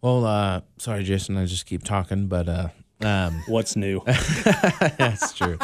Well, 0.00 0.24
uh, 0.24 0.62
sorry, 0.78 1.04
Jason, 1.04 1.36
I 1.36 1.44
just 1.44 1.66
keep 1.66 1.84
talking, 1.84 2.26
but 2.26 2.48
uh, 2.48 2.68
um, 3.02 3.42
What's 3.48 3.76
new? 3.76 4.02
That's 4.06 5.34
true. 5.34 5.58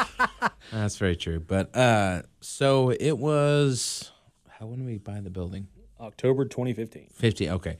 That's 0.71 0.99
very 0.99 1.17
true. 1.17 1.41
But 1.41 1.75
uh, 1.75 2.23
so 2.43 2.91
it 2.91 3.17
was. 3.17 4.13
How 4.61 4.67
when 4.67 4.85
we 4.85 4.99
buy 4.99 5.21
the 5.21 5.31
building? 5.31 5.69
October 5.99 6.45
2015. 6.45 7.09
Fifty. 7.15 7.49
Okay. 7.49 7.79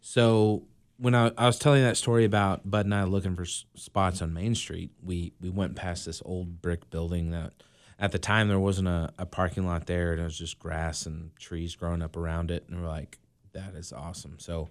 So 0.00 0.64
when 0.98 1.14
I, 1.14 1.30
I 1.38 1.46
was 1.46 1.56
telling 1.58 1.82
that 1.82 1.96
story 1.96 2.24
about 2.24 2.68
Bud 2.68 2.84
and 2.84 2.94
I 2.94 3.04
looking 3.04 3.36
for 3.36 3.42
s- 3.42 3.64
spots 3.76 4.20
on 4.20 4.34
Main 4.34 4.56
Street, 4.56 4.90
we 5.04 5.32
we 5.40 5.50
went 5.50 5.76
past 5.76 6.04
this 6.04 6.20
old 6.24 6.60
brick 6.60 6.90
building 6.90 7.30
that 7.30 7.52
at 7.98 8.10
the 8.10 8.18
time 8.18 8.48
there 8.48 8.58
wasn't 8.58 8.88
a, 8.88 9.10
a 9.18 9.24
parking 9.24 9.66
lot 9.66 9.86
there, 9.86 10.12
and 10.12 10.20
it 10.20 10.24
was 10.24 10.36
just 10.36 10.58
grass 10.58 11.06
and 11.06 11.34
trees 11.36 11.76
growing 11.76 12.02
up 12.02 12.16
around 12.16 12.50
it, 12.50 12.64
and 12.68 12.82
we're 12.82 12.88
like, 12.88 13.18
that 13.52 13.74
is 13.74 13.92
awesome. 13.92 14.38
So 14.38 14.68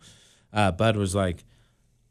uh, 0.51 0.71
Bud 0.71 0.97
was 0.97 1.15
like. 1.15 1.45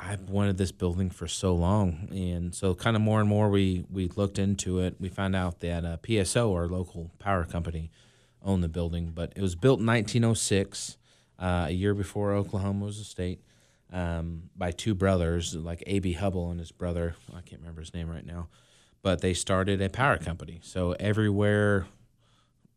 I've 0.00 0.28
wanted 0.28 0.58
this 0.58 0.72
building 0.72 1.08
for 1.08 1.28
so 1.28 1.54
long, 1.54 2.08
and 2.10 2.52
so 2.52 2.74
kind 2.74 2.96
of 2.96 3.00
more 3.00 3.20
and 3.20 3.28
more 3.28 3.48
we 3.48 3.84
we 3.88 4.08
looked 4.08 4.40
into 4.40 4.80
it. 4.80 4.96
We 4.98 5.08
found 5.08 5.36
out 5.36 5.60
that 5.60 5.84
uh, 5.84 5.98
PSO, 5.98 6.52
our 6.52 6.66
local 6.66 7.12
power 7.20 7.44
company, 7.44 7.92
owned 8.44 8.62
the 8.62 8.68
building, 8.68 9.12
but 9.14 9.32
it 9.34 9.42
was 9.42 9.54
built 9.54 9.80
in 9.80 9.86
1906, 9.86 10.98
uh, 11.38 11.66
a 11.68 11.72
year 11.72 11.94
before 11.94 12.32
Oklahoma 12.32 12.84
was 12.84 13.00
a 13.00 13.04
state, 13.04 13.40
um, 13.92 14.50
by 14.56 14.70
two 14.70 14.94
brothers, 14.94 15.54
like 15.54 15.82
A.B. 15.86 16.12
Hubble 16.12 16.50
and 16.50 16.60
his 16.60 16.70
brother. 16.70 17.16
I 17.30 17.40
can't 17.40 17.60
remember 17.60 17.80
his 17.80 17.94
name 17.94 18.08
right 18.08 18.24
now, 18.24 18.48
but 19.02 19.20
they 19.20 19.34
started 19.34 19.80
a 19.80 19.88
power 19.88 20.18
company. 20.18 20.60
So 20.62 20.92
everywhere, 20.92 21.86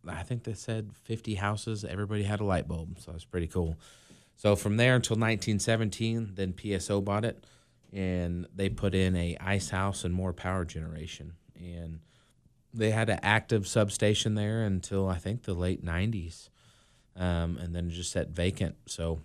I 0.08 0.24
think 0.24 0.44
they 0.44 0.54
said 0.54 0.92
50 1.04 1.36
houses, 1.36 1.84
everybody 1.84 2.24
had 2.24 2.40
a 2.40 2.46
light 2.46 2.68
bulb. 2.68 3.00
So 3.00 3.12
that's 3.12 3.26
pretty 3.26 3.48
cool. 3.48 3.78
So 4.36 4.56
from 4.56 4.78
there 4.78 4.96
until 4.96 5.16
1917, 5.16 6.34
then 6.36 6.54
PSO 6.54 7.04
bought 7.04 7.26
it, 7.26 7.44
and 7.92 8.48
they 8.56 8.70
put 8.70 8.94
in 8.94 9.16
a 9.16 9.36
ice 9.40 9.70
house 9.70 10.04
and 10.04 10.14
more 10.14 10.34
power 10.34 10.64
generation. 10.64 11.34
And 11.56 12.00
they 12.78 12.92
had 12.92 13.10
an 13.10 13.20
active 13.24 13.68
substation 13.68 14.36
there 14.36 14.64
until 14.64 15.08
I 15.08 15.18
think 15.18 15.44
the 15.44 15.54
late 15.54 15.84
'90s, 15.84 16.50
um, 17.16 17.58
and 17.58 17.76
then 17.76 17.90
just 17.90 18.12
sat 18.12 18.30
vacant. 18.30 18.76
So 18.86 19.20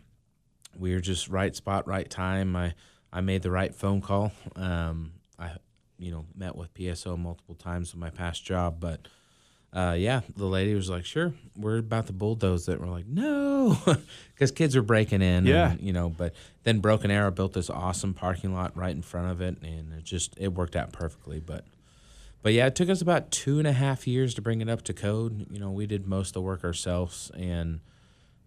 we 0.77 0.95
were 0.95 1.01
just 1.01 1.29
right 1.29 1.55
spot, 1.55 1.87
right 1.87 2.09
time. 2.09 2.57
I 2.57 2.75
I 3.13 3.21
made 3.21 3.43
the 3.43 3.51
right 3.51 3.75
phone 3.75 4.01
call. 4.01 4.33
Um, 4.57 5.13
I 5.39 5.53
you 5.99 6.11
know 6.11 6.27
met 6.35 6.57
with 6.57 6.73
PSO 6.75 7.19
multiple 7.19 7.55
times 7.55 7.95
in 7.95 8.01
my 8.01 8.11
past 8.11 8.45
job, 8.45 8.77
but 8.81 9.07
uh, 9.73 9.95
yeah, 9.99 10.21
the 10.37 10.47
lady 10.47 10.75
was 10.75 10.91
like, 10.91 11.05
"Sure, 11.05 11.33
we're 11.57 11.79
about 11.79 12.07
to 12.09 12.13
bulldoze 12.13 12.69
it." 12.69 12.79
We're 12.81 12.89
like, 12.89 13.07
"No," 13.07 13.79
because 14.35 14.51
kids 14.51 14.77
are 14.77 14.83
breaking 14.83 15.23
in. 15.23 15.47
Yeah. 15.47 15.73
and, 15.73 15.81
you 15.81 15.93
know. 15.93 16.11
But 16.11 16.35
then 16.65 16.81
Broken 16.81 17.11
Arrow 17.11 17.31
built 17.31 17.55
this 17.55 17.71
awesome 17.71 18.13
parking 18.13 18.53
lot 18.53 18.77
right 18.77 18.95
in 18.95 19.03
front 19.03 19.31
of 19.31 19.41
it, 19.41 19.57
and 19.63 19.93
it 19.95 20.05
just 20.05 20.35
it 20.39 20.49
worked 20.49 20.77
out 20.77 20.93
perfectly. 20.93 21.41
But 21.41 21.65
but 22.43 22.53
yeah, 22.53 22.67
it 22.67 22.75
took 22.75 22.89
us 22.89 23.01
about 23.01 23.31
two 23.31 23.59
and 23.59 23.67
a 23.67 23.73
half 23.73 24.07
years 24.07 24.35
to 24.35 24.43
bring 24.43 24.61
it 24.61 24.69
up 24.69 24.83
to 24.83 24.93
code. 24.93 25.47
You 25.51 25.61
know, 25.61 25.71
we 25.71 25.87
did 25.87 26.07
most 26.07 26.29
of 26.29 26.35
the 26.35 26.43
work 26.43 26.65
ourselves, 26.65 27.31
and 27.35 27.81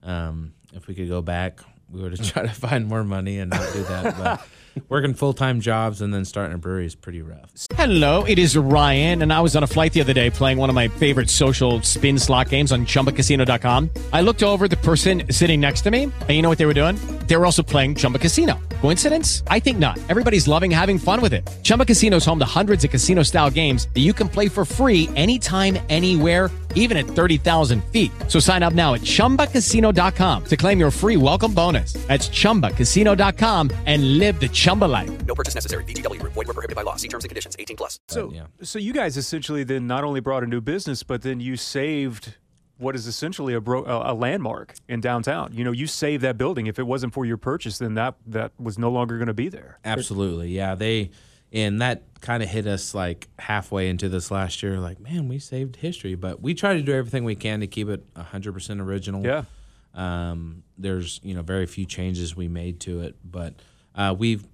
um, 0.04 0.54
if 0.74 0.88
we 0.88 0.96
could 0.96 1.08
go 1.08 1.22
back, 1.22 1.62
we 1.92 2.02
would 2.02 2.18
have 2.18 2.32
tried 2.32 2.48
to 2.48 2.54
find 2.54 2.88
more 2.88 3.04
money 3.04 3.40
and 3.40 3.52
not 3.52 3.74
do 3.74 3.84
that. 3.84 4.18
But 4.18 4.48
working 4.90 5.14
full 5.14 5.34
time 5.34 5.62
jobs 5.62 6.02
and 6.02 6.14
then 6.14 6.26
starting 6.26 6.56
a 6.56 6.58
brewery 6.58 6.86
is 6.86 6.96
pretty 6.96 7.22
rough. 7.22 7.68
Hello, 7.76 8.24
it 8.26 8.40
is 8.40 8.58
Ryan, 8.58 9.22
and 9.22 9.32
I 9.32 9.42
was 9.42 9.56
on 9.56 9.64
a 9.64 9.68
flight 9.68 9.94
the 9.94 10.02
other 10.02 10.14
day 10.14 10.30
playing 10.30 10.58
one 10.58 10.70
of 10.70 10.76
my 10.76 10.88
favorite 10.88 11.30
social 11.30 11.82
spin 11.82 12.20
slot 12.20 12.50
games 12.50 12.72
on 12.72 12.86
chumbacasino.com. 12.86 13.90
I 14.12 14.22
looked 14.22 14.44
over 14.44 14.68
the 14.68 14.78
person 14.78 15.24
sitting 15.32 15.62
next 15.62 15.82
to 15.82 15.92
me, 15.92 16.04
and 16.04 16.30
you 16.30 16.42
know 16.42 16.50
what 16.50 16.58
they 16.58 16.66
were 16.66 16.74
doing? 16.74 16.96
They 17.28 17.38
were 17.38 17.46
also 17.46 17.64
playing 17.64 17.96
Chumba 17.96 18.20
Casino. 18.20 18.60
Coincidence? 18.82 19.44
I 19.48 19.60
think 19.60 19.80
not. 19.80 19.98
Everybody's 20.10 20.48
loving 20.48 20.70
having 20.72 21.00
fun 21.00 21.22
with 21.22 21.34
it. 21.34 21.48
Chumba 21.64 21.86
Casino 21.86 22.18
is 22.18 22.26
home 22.26 22.40
to 22.40 22.46
hundreds 22.46 22.84
of 22.84 22.92
casino 22.92 23.24
style 23.24 23.50
games 23.50 23.88
that 23.94 24.02
you 24.02 24.14
can 24.14 24.30
play 24.30 24.48
for 24.48 24.66
free 24.66 25.10
anytime, 25.16 25.78
anywhere, 25.90 26.50
even 26.76 26.98
at 26.98 27.08
30,000 27.08 27.84
feet. 27.86 28.12
So 28.28 28.40
sign 28.40 28.62
up 28.62 28.74
now 28.74 28.94
at 28.94 29.02
chumbacasino.com 29.02 30.44
to 30.46 30.58
claim 30.58 30.80
your 30.80 30.92
free 30.92 31.18
welcome 31.18 31.54
bonus. 31.54 31.94
That's 32.08 32.30
chumbacasino.com 32.30 33.72
and 33.88 34.20
live 34.20 34.40
the 34.40 34.50
Chumba 34.50 34.86
life. 34.86 35.26
No 35.26 35.34
purchase 35.34 35.56
necessary. 35.56 35.84
VGW 35.86 36.20
Group. 36.20 36.34
Void 36.34 36.48
were 36.48 36.54
prohibited 36.54 36.76
by 36.76 36.84
law. 36.84 36.96
See 36.96 37.08
terms 37.08 37.24
and 37.24 37.30
conditions. 37.30 37.56
18 37.58 37.76
plus. 37.76 38.00
So, 38.08 38.32
yeah. 38.32 38.46
so 38.62 38.78
you 38.78 38.94
guys 38.94 39.18
essentially 39.18 39.64
then 39.64 39.88
not 39.88 40.04
only 40.04 40.20
brought 40.20 40.44
a 40.44 40.48
new 40.48 40.62
business, 40.62 41.02
but 41.02 41.24
then 41.24 41.40
you 41.40 41.58
saved 41.58 42.36
what 42.78 42.96
is 42.96 43.08
essentially 43.08 43.54
a, 43.54 43.62
bro- 43.62 43.86
a 43.86 44.12
a 44.12 44.14
landmark 44.14 44.76
in 44.88 45.02
downtown. 45.02 45.54
You 45.54 45.64
know, 45.64 45.72
you 45.72 45.88
saved 45.88 46.24
that 46.24 46.38
building. 46.38 46.68
If 46.68 46.80
it 46.80 46.84
wasn't 46.84 47.14
for 47.14 47.26
your 47.26 47.38
purchase, 47.38 47.78
then 47.78 47.94
that 47.96 48.16
that 48.28 48.52
was 48.60 48.78
no 48.78 48.92
longer 48.92 49.18
going 49.18 49.28
to 49.28 49.34
be 49.34 49.50
there. 49.50 49.80
Absolutely, 49.86 50.50
yeah. 50.50 50.76
They 50.76 51.12
and 51.56 51.82
that 51.82 52.04
kind 52.20 52.44
of 52.44 52.50
hit 52.50 52.68
us 52.68 52.94
like 52.94 53.30
halfway 53.40 53.88
into 53.88 54.10
this 54.10 54.30
last 54.30 54.62
year. 54.62 54.78
Like, 54.78 55.00
man, 55.00 55.30
we 55.30 55.40
saved 55.40 55.78
history, 55.78 56.14
but 56.16 56.42
we 56.42 56.54
try 56.54 56.74
to 56.74 56.82
do 56.82 56.94
everything 56.94 57.24
we 57.24 57.36
can 57.36 57.62
to 57.62 57.68
keep 57.68 57.88
it 57.88 58.04
hundred 58.16 58.52
percent 58.52 58.82
original. 58.82 59.24
Yeah. 59.24 59.46
Um, 59.94 60.64
there's 60.78 61.22
you 61.24 61.34
know 61.34 61.42
very 61.42 61.66
few 61.66 61.86
changes 61.86 62.36
we 62.36 62.50
made 62.50 62.82
to 62.82 63.00
it, 63.00 63.16
but 63.24 63.54
uh, 63.96 64.14
we've 64.18 64.46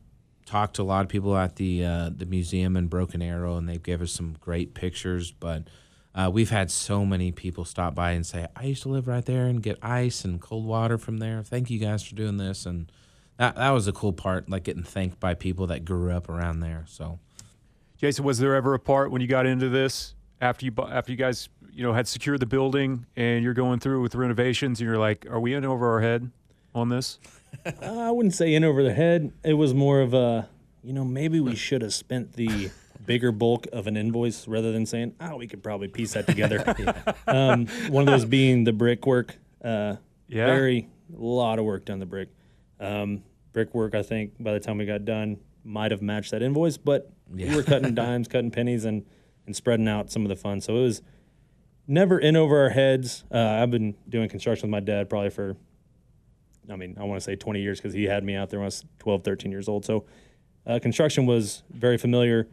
talked 0.46 0.76
to 0.76 0.84
a 0.84 0.84
lot 0.84 1.02
of 1.02 1.10
people 1.10 1.36
at 1.36 1.56
the 1.56 1.84
uh, 1.84 2.12
the 2.16 2.28
museum 2.28 2.78
in 2.78 2.88
Broken 2.88 3.24
Arrow, 3.24 3.58
and 3.58 3.68
they 3.68 3.78
gave 3.78 4.04
us 4.04 4.12
some 4.12 4.36
great 4.40 4.76
pictures. 4.76 5.32
But 5.32 5.64
uh, 6.14 6.30
we've 6.32 6.52
had 6.52 6.70
so 6.70 7.04
many 7.04 7.32
people 7.32 7.66
stop 7.66 7.96
by 7.96 8.12
and 8.12 8.24
say, 8.24 8.46
"I 8.56 8.66
used 8.66 8.84
to 8.84 8.90
live 8.90 9.08
right 9.08 9.26
there 9.26 9.48
and 9.48 9.64
get 9.64 9.80
ice 9.82 10.24
and 10.24 10.40
cold 10.40 10.68
water 10.68 11.00
from 11.00 11.18
there. 11.18 11.42
Thank 11.42 11.72
you 11.72 11.80
guys 11.80 12.04
for 12.04 12.14
doing 12.14 12.38
this." 12.38 12.68
And 12.68 12.92
that 13.42 13.56
that 13.56 13.72
was 13.72 13.88
a 13.88 13.92
cool 13.92 14.14
part, 14.14 14.48
like 14.50 14.64
getting 14.64 14.84
thanked 14.84 15.20
by 15.20 15.34
people 15.34 15.66
that 15.68 15.84
grew 15.84 16.12
up 16.12 16.30
around 16.30 16.60
there. 16.60 16.86
So 16.88 17.18
Jason, 17.98 18.24
was 18.24 18.38
there 18.38 18.54
ever 18.56 18.76
a 18.76 18.80
part 18.80 19.10
when 19.10 19.20
you 19.20 19.28
got 19.28 19.48
into 19.48 19.68
this 19.68 20.14
after 20.40 20.64
you 20.64 20.72
after 20.90 21.12
you 21.12 21.18
guys 21.18 21.50
you 21.74 21.82
know 21.82 21.92
had 21.92 22.08
secured 22.08 22.40
the 22.40 22.46
building 22.46 23.08
and 23.16 23.44
you're 23.44 23.56
going 23.56 23.80
through 23.80 24.02
with 24.04 24.14
renovations 24.14 24.80
and 24.80 24.88
you're 24.88 25.00
like, 25.00 25.26
are 25.26 25.40
we 25.40 25.56
in 25.56 25.66
over 25.66 25.92
our 25.92 26.02
head 26.02 26.30
on 26.76 26.90
this? 26.90 27.20
I 27.82 28.12
wouldn't 28.12 28.36
say 28.36 28.54
in 28.54 28.64
over 28.64 28.84
the 28.84 28.94
head. 28.94 29.34
It 29.44 29.54
was 29.54 29.74
more 29.74 30.02
of 30.02 30.14
a, 30.14 30.48
you 30.84 30.94
know, 30.94 31.04
maybe 31.04 31.40
we 31.40 31.56
should 31.56 31.82
have 31.82 31.96
spent 31.96 32.34
the 32.34 32.70
bigger 33.08 33.32
bulk 33.32 33.66
of 33.74 33.88
an 33.88 33.98
invoice 33.98 34.48
rather 34.48 34.72
than 34.72 34.86
saying, 34.86 35.16
oh, 35.20 35.38
we 35.38 35.48
could 35.48 35.64
probably 35.64 35.88
piece 35.88 36.14
that 36.14 36.28
together. 36.28 36.64
um, 37.28 37.66
one 37.90 38.08
of 38.08 38.08
those 38.08 38.26
being 38.26 38.66
the 38.66 38.74
brickwork. 38.74 39.36
Uh, 39.64 39.96
Yeah. 40.28 40.46
Very, 40.46 40.88
a 41.12 41.20
lot 41.20 41.58
of 41.58 41.66
work 41.66 41.86
done 41.86 41.98
the 41.98 42.06
brick. 42.06 42.30
Um, 42.80 43.24
brickwork, 43.54 43.96
I 43.96 44.04
think, 44.04 44.34
by 44.40 44.54
the 44.54 44.60
time 44.60 44.78
we 44.78 44.86
got 44.86 45.06
done, 45.06 45.38
might 45.64 45.92
have 45.92 46.02
matched 46.02 46.32
that 46.32 46.42
invoice, 46.42 46.78
but 46.78 47.12
we 47.30 47.54
were 47.56 47.64
cutting 47.64 47.94
dimes, 47.96 48.28
cutting 48.28 48.52
pennies, 48.52 48.86
and, 48.86 49.06
and 49.46 49.56
spreading 49.56 49.88
out 49.88 50.12
some 50.12 50.24
of 50.24 50.30
the 50.30 50.36
funds. 50.36 50.66
So 50.66 50.78
it 50.78 50.82
was 50.82 51.02
never 51.88 52.20
in 52.20 52.36
over 52.36 52.62
our 52.62 52.70
heads. 52.70 53.24
Uh, 53.32 53.38
I've 53.38 53.72
been 53.72 53.96
doing 54.10 54.30
construction 54.30 54.70
with 54.70 54.72
my 54.72 54.80
dad 54.80 55.10
probably 55.10 55.30
for 55.30 55.56
I 56.70 56.76
mean, 56.76 56.96
I 57.00 57.04
want 57.04 57.20
to 57.20 57.24
say 57.24 57.36
20 57.36 57.62
years 57.62 57.80
because 57.80 57.94
he 57.94 58.04
had 58.06 58.24
me 58.24 58.36
out 58.36 58.50
there 58.50 58.60
when 58.60 58.66
I 58.66 58.68
was 58.68 58.86
12, 59.00 59.24
13 59.24 59.52
years 59.52 59.68
old. 59.68 59.86
So 59.86 60.06
uh, 60.66 60.80
construction 60.82 61.26
was 61.26 61.64
very 61.72 61.98
familiar. 61.98 62.48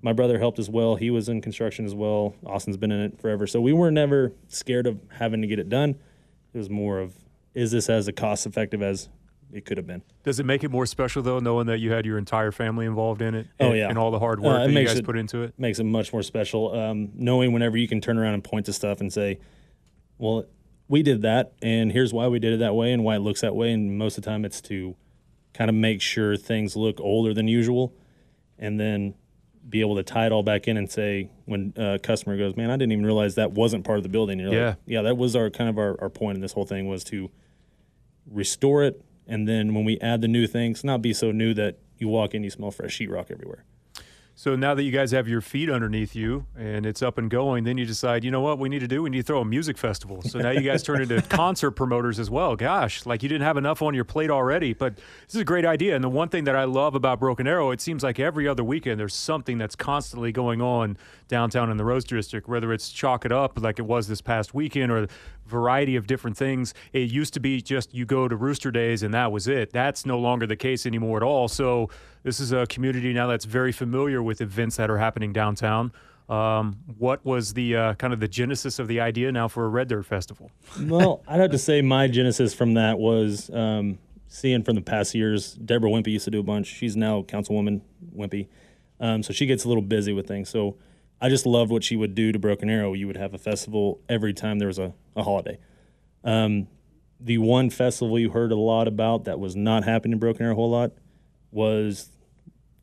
My 0.00 0.12
brother 0.12 0.38
helped 0.38 0.58
as 0.58 0.70
well. 0.70 0.96
He 0.96 1.10
was 1.10 1.28
in 1.28 1.40
construction 1.40 1.84
as 1.84 1.94
well. 1.94 2.34
Austin's 2.44 2.76
been 2.76 2.90
in 2.90 3.00
it 3.00 3.20
forever. 3.20 3.46
So 3.46 3.60
we 3.60 3.72
were 3.72 3.90
never 3.90 4.32
scared 4.48 4.86
of 4.86 5.00
having 5.10 5.42
to 5.42 5.46
get 5.46 5.58
it 5.58 5.68
done. 5.68 5.90
It 6.54 6.58
was 6.58 6.70
more 6.70 6.98
of, 6.98 7.14
is 7.54 7.70
this 7.70 7.88
as 7.88 8.10
cost 8.16 8.46
effective 8.46 8.82
as 8.82 9.08
it 9.52 9.64
could 9.64 9.76
have 9.76 9.86
been? 9.86 10.02
Does 10.24 10.40
it 10.40 10.46
make 10.46 10.64
it 10.64 10.70
more 10.70 10.86
special 10.86 11.22
though, 11.22 11.38
knowing 11.38 11.66
that 11.66 11.78
you 11.78 11.92
had 11.92 12.06
your 12.06 12.18
entire 12.18 12.52
family 12.52 12.86
involved 12.86 13.20
in 13.22 13.34
it? 13.34 13.46
Oh, 13.60 13.68
and, 13.68 13.76
yeah. 13.78 13.88
and 13.88 13.98
all 13.98 14.10
the 14.10 14.18
hard 14.18 14.38
Uh, 14.40 14.42
work 14.42 14.68
it 14.68 14.72
that 14.72 14.80
you 14.80 14.86
guys 14.86 14.98
it- 14.98 15.04
put 15.04 15.16
into 15.18 15.42
it. 15.42 15.54
Makes 15.58 15.78
it 15.78 15.84
much 15.84 16.12
more 16.12 16.22
special. 16.22 16.74
Um, 16.74 17.10
knowing 17.14 17.52
whenever 17.52 17.76
you 17.76 17.86
can 17.88 18.00
turn 18.00 18.18
around 18.18 18.34
and 18.34 18.42
point 18.44 18.66
to 18.66 18.72
stuff 18.72 19.00
and 19.00 19.12
say, 19.12 19.38
well, 20.18 20.44
we 20.88 21.02
did 21.02 21.22
that, 21.22 21.52
and 21.62 21.90
here's 21.92 22.12
why 22.12 22.28
we 22.28 22.38
did 22.38 22.52
it 22.54 22.58
that 22.58 22.74
way 22.74 22.92
and 22.92 23.02
why 23.04 23.16
it 23.16 23.20
looks 23.20 23.40
that 23.40 23.54
way. 23.56 23.72
And 23.72 23.96
most 23.98 24.18
of 24.18 24.24
the 24.24 24.30
time, 24.30 24.44
it's 24.44 24.60
to 24.62 24.94
kind 25.54 25.68
of 25.68 25.74
make 25.74 26.00
sure 26.00 26.36
things 26.36 26.76
look 26.76 27.00
older 27.00 27.32
than 27.34 27.48
usual, 27.48 27.94
and 28.58 28.78
then 28.80 29.14
be 29.68 29.80
able 29.80 29.94
to 29.96 30.02
tie 30.02 30.26
it 30.26 30.32
all 30.32 30.42
back 30.42 30.66
in 30.68 30.76
and 30.76 30.90
say 30.90 31.30
when 31.46 31.72
a 31.76 31.98
customer 31.98 32.36
goes, 32.36 32.56
"Man, 32.56 32.68
I 32.70 32.76
didn't 32.76 32.92
even 32.92 33.06
realize 33.06 33.36
that 33.36 33.52
wasn't 33.52 33.84
part 33.84 33.98
of 33.98 34.02
the 34.02 34.08
building." 34.08 34.38
You're 34.40 34.52
Yeah. 34.52 34.66
like, 34.70 34.76
"Yeah, 34.86 35.02
that 35.02 35.16
was 35.16 35.34
our 35.36 35.50
kind 35.50 35.70
of 35.70 35.78
our, 35.78 35.98
our 36.00 36.10
point 36.10 36.34
in 36.36 36.42
this 36.42 36.52
whole 36.52 36.64
thing 36.66 36.88
was 36.88 37.04
to 37.04 37.30
restore 38.30 38.82
it, 38.84 39.00
and 39.26 39.48
then 39.48 39.74
when 39.74 39.84
we 39.84 39.98
add 40.00 40.20
the 40.20 40.28
new 40.28 40.46
things, 40.46 40.84
not 40.84 41.02
be 41.02 41.12
so 41.12 41.32
new 41.32 41.54
that 41.54 41.78
you 41.98 42.08
walk 42.08 42.34
in, 42.34 42.42
you 42.42 42.50
smell 42.50 42.70
fresh 42.70 42.98
sheetrock 42.98 43.30
everywhere." 43.30 43.64
So 44.34 44.56
now 44.56 44.74
that 44.74 44.82
you 44.82 44.90
guys 44.90 45.10
have 45.10 45.28
your 45.28 45.40
feet 45.40 45.68
underneath 45.68 46.16
you 46.16 46.46
and 46.56 46.86
it's 46.86 47.02
up 47.02 47.18
and 47.18 47.30
going, 47.30 47.64
then 47.64 47.76
you 47.76 47.84
decide, 47.84 48.24
you 48.24 48.30
know 48.30 48.40
what 48.40 48.58
we 48.58 48.68
need 48.68 48.78
to 48.78 48.88
do? 48.88 49.02
We 49.02 49.10
need 49.10 49.18
to 49.18 49.22
throw 49.24 49.40
a 49.40 49.44
music 49.44 49.76
festival. 49.76 50.22
So 50.22 50.38
now 50.38 50.50
you 50.50 50.62
guys 50.62 50.82
turn 50.82 51.02
into 51.02 51.20
concert 51.28 51.72
promoters 51.72 52.18
as 52.18 52.30
well. 52.30 52.56
Gosh, 52.56 53.04
like 53.04 53.22
you 53.22 53.28
didn't 53.28 53.44
have 53.44 53.58
enough 53.58 53.82
on 53.82 53.94
your 53.94 54.04
plate 54.04 54.30
already, 54.30 54.72
but 54.72 54.96
this 54.96 55.34
is 55.34 55.40
a 55.40 55.44
great 55.44 55.66
idea. 55.66 55.94
And 55.94 56.02
the 56.02 56.08
one 56.08 56.28
thing 56.28 56.44
that 56.44 56.56
I 56.56 56.64
love 56.64 56.94
about 56.94 57.20
Broken 57.20 57.46
Arrow, 57.46 57.70
it 57.72 57.80
seems 57.80 58.02
like 58.02 58.18
every 58.18 58.48
other 58.48 58.64
weekend 58.64 58.98
there's 58.98 59.14
something 59.14 59.58
that's 59.58 59.76
constantly 59.76 60.32
going 60.32 60.62
on 60.62 60.96
downtown 61.28 61.70
in 61.70 61.76
the 61.76 61.84
Rose 61.84 62.04
District, 62.04 62.48
whether 62.48 62.72
it's 62.72 62.90
chalk 62.90 63.26
it 63.26 63.32
up 63.32 63.60
like 63.60 63.78
it 63.78 63.86
was 63.86 64.08
this 64.08 64.22
past 64.22 64.54
weekend 64.54 64.90
or 64.90 65.06
variety 65.52 65.94
of 65.94 66.06
different 66.08 66.36
things. 66.36 66.74
It 66.92 67.10
used 67.10 67.34
to 67.34 67.40
be 67.40 67.60
just 67.60 67.94
you 67.94 68.04
go 68.04 68.26
to 68.26 68.34
Rooster 68.34 68.72
Days 68.72 69.04
and 69.04 69.14
that 69.14 69.30
was 69.30 69.46
it. 69.46 69.72
That's 69.72 70.04
no 70.04 70.18
longer 70.18 70.46
the 70.46 70.56
case 70.56 70.86
anymore 70.86 71.18
at 71.18 71.22
all. 71.22 71.46
So 71.46 71.90
this 72.24 72.40
is 72.40 72.52
a 72.52 72.66
community 72.66 73.12
now 73.12 73.28
that's 73.28 73.44
very 73.44 73.70
familiar 73.70 74.22
with 74.22 74.40
events 74.40 74.76
that 74.76 74.90
are 74.90 74.98
happening 74.98 75.32
downtown. 75.32 75.92
Um, 76.28 76.78
what 76.98 77.24
was 77.24 77.52
the 77.52 77.76
uh, 77.76 77.94
kind 77.94 78.12
of 78.12 78.20
the 78.20 78.28
genesis 78.28 78.78
of 78.78 78.88
the 78.88 79.00
idea 79.00 79.30
now 79.30 79.48
for 79.48 79.64
a 79.64 79.68
Red 79.68 79.88
Dirt 79.88 80.06
Festival? 80.06 80.50
well, 80.80 81.22
I'd 81.28 81.40
have 81.40 81.50
to 81.50 81.58
say 81.58 81.82
my 81.82 82.08
genesis 82.08 82.54
from 82.54 82.74
that 82.74 82.98
was 82.98 83.50
um, 83.50 83.98
seeing 84.28 84.62
from 84.62 84.76
the 84.76 84.82
past 84.82 85.14
years. 85.14 85.54
Debra 85.54 85.90
Wimpee 85.90 86.12
used 86.12 86.24
to 86.24 86.30
do 86.30 86.40
a 86.40 86.42
bunch. 86.42 86.66
She's 86.68 86.96
now 86.96 87.22
Councilwoman 87.22 87.82
Wimpee, 88.16 88.48
um, 89.00 89.22
so 89.22 89.32
she 89.32 89.46
gets 89.46 89.64
a 89.64 89.68
little 89.68 89.82
busy 89.82 90.12
with 90.12 90.26
things. 90.26 90.48
So 90.48 90.76
I 91.22 91.28
just 91.28 91.46
loved 91.46 91.70
what 91.70 91.84
she 91.84 91.94
would 91.94 92.16
do 92.16 92.32
to 92.32 92.38
Broken 92.40 92.68
Arrow. 92.68 92.94
You 92.94 93.06
would 93.06 93.16
have 93.16 93.32
a 93.32 93.38
festival 93.38 94.00
every 94.08 94.34
time 94.34 94.58
there 94.58 94.66
was 94.66 94.80
a, 94.80 94.92
a 95.14 95.22
holiday. 95.22 95.56
Um, 96.24 96.66
the 97.20 97.38
one 97.38 97.70
festival 97.70 98.18
you 98.18 98.30
heard 98.30 98.50
a 98.50 98.56
lot 98.56 98.88
about 98.88 99.24
that 99.26 99.38
was 99.38 99.54
not 99.54 99.84
happening 99.84 100.14
in 100.14 100.18
Broken 100.18 100.44
Arrow 100.44 100.52
a 100.52 100.56
whole 100.56 100.70
lot 100.70 100.90
was 101.52 102.10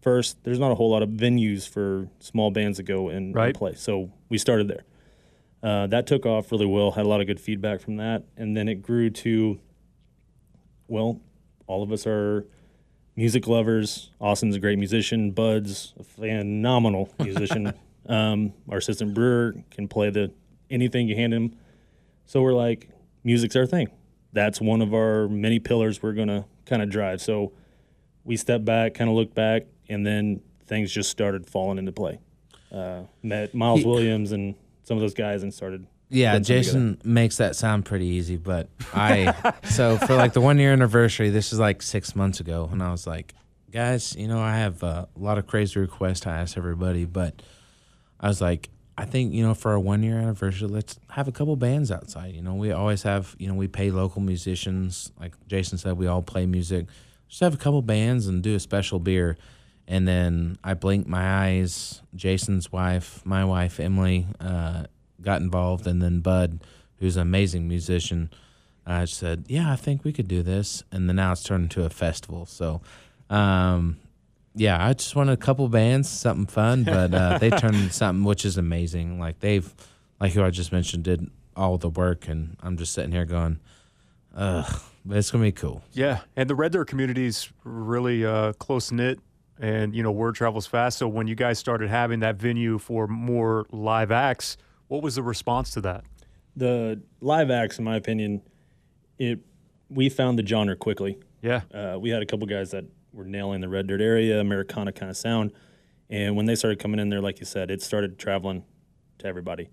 first. 0.01 0.41
There's 0.45 0.57
not 0.57 0.71
a 0.71 0.75
whole 0.75 0.89
lot 0.89 1.03
of 1.03 1.09
venues 1.09 1.67
for 1.67 2.07
small 2.19 2.49
bands 2.49 2.77
to 2.77 2.83
go 2.83 3.09
and, 3.09 3.17
and 3.27 3.35
Right. 3.35 3.53
play, 3.53 3.73
so 3.75 4.09
we 4.29 4.37
started 4.37 4.69
there. 4.69 4.85
Uh, 5.61 5.87
that 5.87 6.07
took 6.07 6.25
off 6.25 6.49
really 6.53 6.65
well. 6.65 6.91
Had 6.91 7.05
a 7.05 7.09
lot 7.09 7.19
of 7.19 7.27
good 7.27 7.41
feedback 7.41 7.81
from 7.81 7.97
that, 7.97 8.23
and 8.37 8.55
then 8.55 8.69
it 8.69 8.75
grew 8.75 9.09
to, 9.09 9.59
well, 10.87 11.19
all 11.67 11.83
of 11.83 11.91
us 11.91 12.07
are 12.07 12.47
music 13.17 13.47
lovers. 13.47 14.11
Austin's 14.21 14.55
a 14.55 14.59
great 14.59 14.79
musician. 14.79 15.31
Bud's 15.31 15.93
a 15.99 16.03
phenomenal 16.05 17.09
musician. 17.19 17.73
um, 18.09 18.51
our 18.69 18.79
assistant 18.79 19.13
brewer 19.13 19.55
can 19.71 19.87
play 19.87 20.09
the 20.09 20.31
anything 20.69 21.07
you 21.07 21.15
hand 21.15 21.33
him. 21.33 21.55
So 22.25 22.41
we're 22.41 22.53
like, 22.53 22.89
music's 23.23 23.55
our 23.55 23.65
thing. 23.65 23.87
That's 24.33 24.59
one 24.61 24.81
of 24.81 24.93
our 24.93 25.27
many 25.29 25.59
pillars 25.59 26.03
we're 26.03 26.13
gonna 26.13 26.45
kind 26.65 26.81
of 26.81 26.89
drive. 26.89 27.21
So 27.21 27.53
we 28.23 28.35
stepped 28.35 28.65
back, 28.65 28.93
kind 28.95 29.09
of 29.09 29.15
looked 29.15 29.33
back, 29.35 29.63
and 29.87 30.05
then 30.05 30.41
things 30.67 30.91
just 30.91 31.09
started 31.09 31.47
falling 31.47 31.77
into 31.77 31.91
play. 31.91 32.19
uh, 32.71 33.01
met 33.23 33.55
Miles 33.55 33.79
He- 33.79 33.85
Williams 33.87 34.31
and 34.31 34.53
some 34.83 34.97
of 34.97 35.01
those 35.01 35.13
guys 35.15 35.41
and 35.41 35.51
started. 35.53 35.87
Yeah, 36.11 36.37
Jason 36.39 36.99
makes 37.03 37.37
that 37.37 37.55
sound 37.55 37.85
pretty 37.85 38.05
easy, 38.07 38.35
but 38.37 38.67
I 38.93 39.53
so 39.63 39.97
for 39.97 40.15
like 40.15 40.33
the 40.33 40.41
one 40.41 40.57
year 40.59 40.73
anniversary, 40.73 41.29
this 41.29 41.53
is 41.53 41.59
like 41.59 41.81
six 41.83 42.15
months 42.15 42.39
ago, 42.39 42.67
and 42.71 42.81
I 42.83 42.89
was 42.91 43.05
like, 43.07 43.33
guys, 43.71 44.15
you 44.15 44.27
know, 44.27 44.39
I 44.39 44.57
have 44.57 44.81
a 44.83 45.07
lot 45.15 45.37
of 45.37 45.45
crazy 45.47 45.79
requests 45.79 46.25
I 46.27 46.37
ask 46.39 46.57
everybody, 46.57 47.05
but 47.05 47.41
I 48.19 48.27
was 48.27 48.41
like, 48.41 48.69
I 48.97 49.05
think 49.05 49.33
you 49.33 49.43
know, 49.43 49.53
for 49.53 49.71
our 49.71 49.79
one 49.79 50.03
year 50.03 50.17
anniversary, 50.17 50.67
let's 50.67 50.99
have 51.11 51.27
a 51.27 51.31
couple 51.31 51.55
bands 51.55 51.91
outside. 51.91 52.35
You 52.35 52.41
know, 52.41 52.55
we 52.55 52.71
always 52.71 53.03
have, 53.03 53.35
you 53.39 53.47
know, 53.47 53.53
we 53.53 53.67
pay 53.67 53.91
local 53.91 54.21
musicians, 54.21 55.11
like 55.19 55.33
Jason 55.47 55.77
said, 55.77 55.97
we 55.97 56.07
all 56.07 56.21
play 56.21 56.45
music. 56.45 56.87
Just 57.29 57.41
have 57.41 57.53
a 57.53 57.57
couple 57.57 57.81
bands 57.81 58.27
and 58.27 58.43
do 58.43 58.55
a 58.55 58.59
special 58.59 58.99
beer. 58.99 59.37
And 59.87 60.07
then 60.07 60.57
I 60.63 60.73
blinked 60.73 61.07
my 61.07 61.47
eyes. 61.47 62.01
Jason's 62.13 62.71
wife, 62.71 63.25
my 63.25 63.45
wife 63.45 63.79
Emily, 63.79 64.27
uh, 64.39 64.83
got 65.21 65.41
involved, 65.41 65.87
and 65.87 66.01
then 66.01 66.19
Bud, 66.19 66.63
who's 66.97 67.15
an 67.15 67.21
amazing 67.21 67.67
musician, 67.67 68.29
I 68.85 69.05
said, 69.05 69.45
"Yeah, 69.47 69.71
I 69.71 69.75
think 69.75 70.03
we 70.03 70.11
could 70.13 70.27
do 70.27 70.43
this." 70.43 70.83
And 70.91 71.07
then 71.07 71.15
now 71.15 71.31
it's 71.31 71.43
turned 71.43 71.63
into 71.63 71.83
a 71.83 71.89
festival. 71.89 72.45
So, 72.45 72.81
um, 73.29 73.97
yeah, 74.59 74.85
I 74.85 74.93
just 74.93 75.15
wanted 75.15 75.31
a 75.33 75.37
couple 75.37 75.67
bands, 75.69 76.09
something 76.09 76.45
fun, 76.45 76.83
but 76.83 77.13
uh, 77.13 77.37
they 77.37 77.49
turned 77.49 77.75
into 77.75 77.93
something 77.93 78.23
which 78.23 78.43
is 78.45 78.57
amazing. 78.57 79.19
Like 79.19 79.39
they've, 79.39 79.73
like 80.19 80.33
who 80.33 80.43
I 80.43 80.49
just 80.49 80.71
mentioned, 80.71 81.03
did 81.03 81.29
all 81.55 81.77
the 81.77 81.89
work, 81.89 82.27
and 82.27 82.57
I'm 82.61 82.77
just 82.77 82.93
sitting 82.93 83.11
here 83.11 83.25
going, 83.25 83.59
"Ugh," 84.35 84.81
but 85.05 85.17
it's 85.17 85.31
gonna 85.31 85.43
be 85.43 85.51
cool. 85.51 85.81
Yeah, 85.93 86.19
and 86.35 86.49
the 86.49 86.55
Red 86.55 86.71
Dirt 86.73 86.87
community's 86.87 87.49
really 87.63 88.25
uh, 88.25 88.53
close 88.53 88.91
knit, 88.91 89.19
and 89.59 89.95
you 89.95 90.03
know 90.03 90.11
word 90.11 90.35
travels 90.35 90.67
fast. 90.67 90.97
So 90.97 91.07
when 91.07 91.27
you 91.27 91.35
guys 91.35 91.57
started 91.59 91.89
having 91.89 92.19
that 92.19 92.35
venue 92.35 92.77
for 92.77 93.07
more 93.07 93.65
live 93.71 94.11
acts, 94.11 94.57
what 94.87 95.01
was 95.01 95.15
the 95.15 95.23
response 95.23 95.71
to 95.71 95.81
that? 95.81 96.03
The 96.55 97.01
live 97.21 97.49
acts, 97.49 97.79
in 97.79 97.85
my 97.85 97.95
opinion, 97.95 98.41
it 99.17 99.39
we 99.89 100.09
found 100.09 100.37
the 100.37 100.45
genre 100.45 100.75
quickly. 100.75 101.17
Yeah, 101.41 101.61
Uh, 101.73 101.97
we 101.99 102.09
had 102.09 102.21
a 102.21 102.25
couple 102.25 102.45
guys 102.47 102.71
that 102.71 102.83
were 103.13 103.25
nailing 103.25 103.61
the 103.61 103.69
red 103.69 103.87
dirt 103.87 104.01
area, 104.01 104.39
Americana 104.39 104.91
kind 104.91 105.09
of 105.09 105.17
sound, 105.17 105.51
and 106.09 106.35
when 106.35 106.45
they 106.45 106.55
started 106.55 106.79
coming 106.79 106.99
in 106.99 107.09
there, 107.09 107.21
like 107.21 107.39
you 107.39 107.45
said, 107.45 107.69
it 107.69 107.81
started 107.81 108.17
traveling 108.17 108.63
to 109.19 109.27
everybody. 109.27 109.69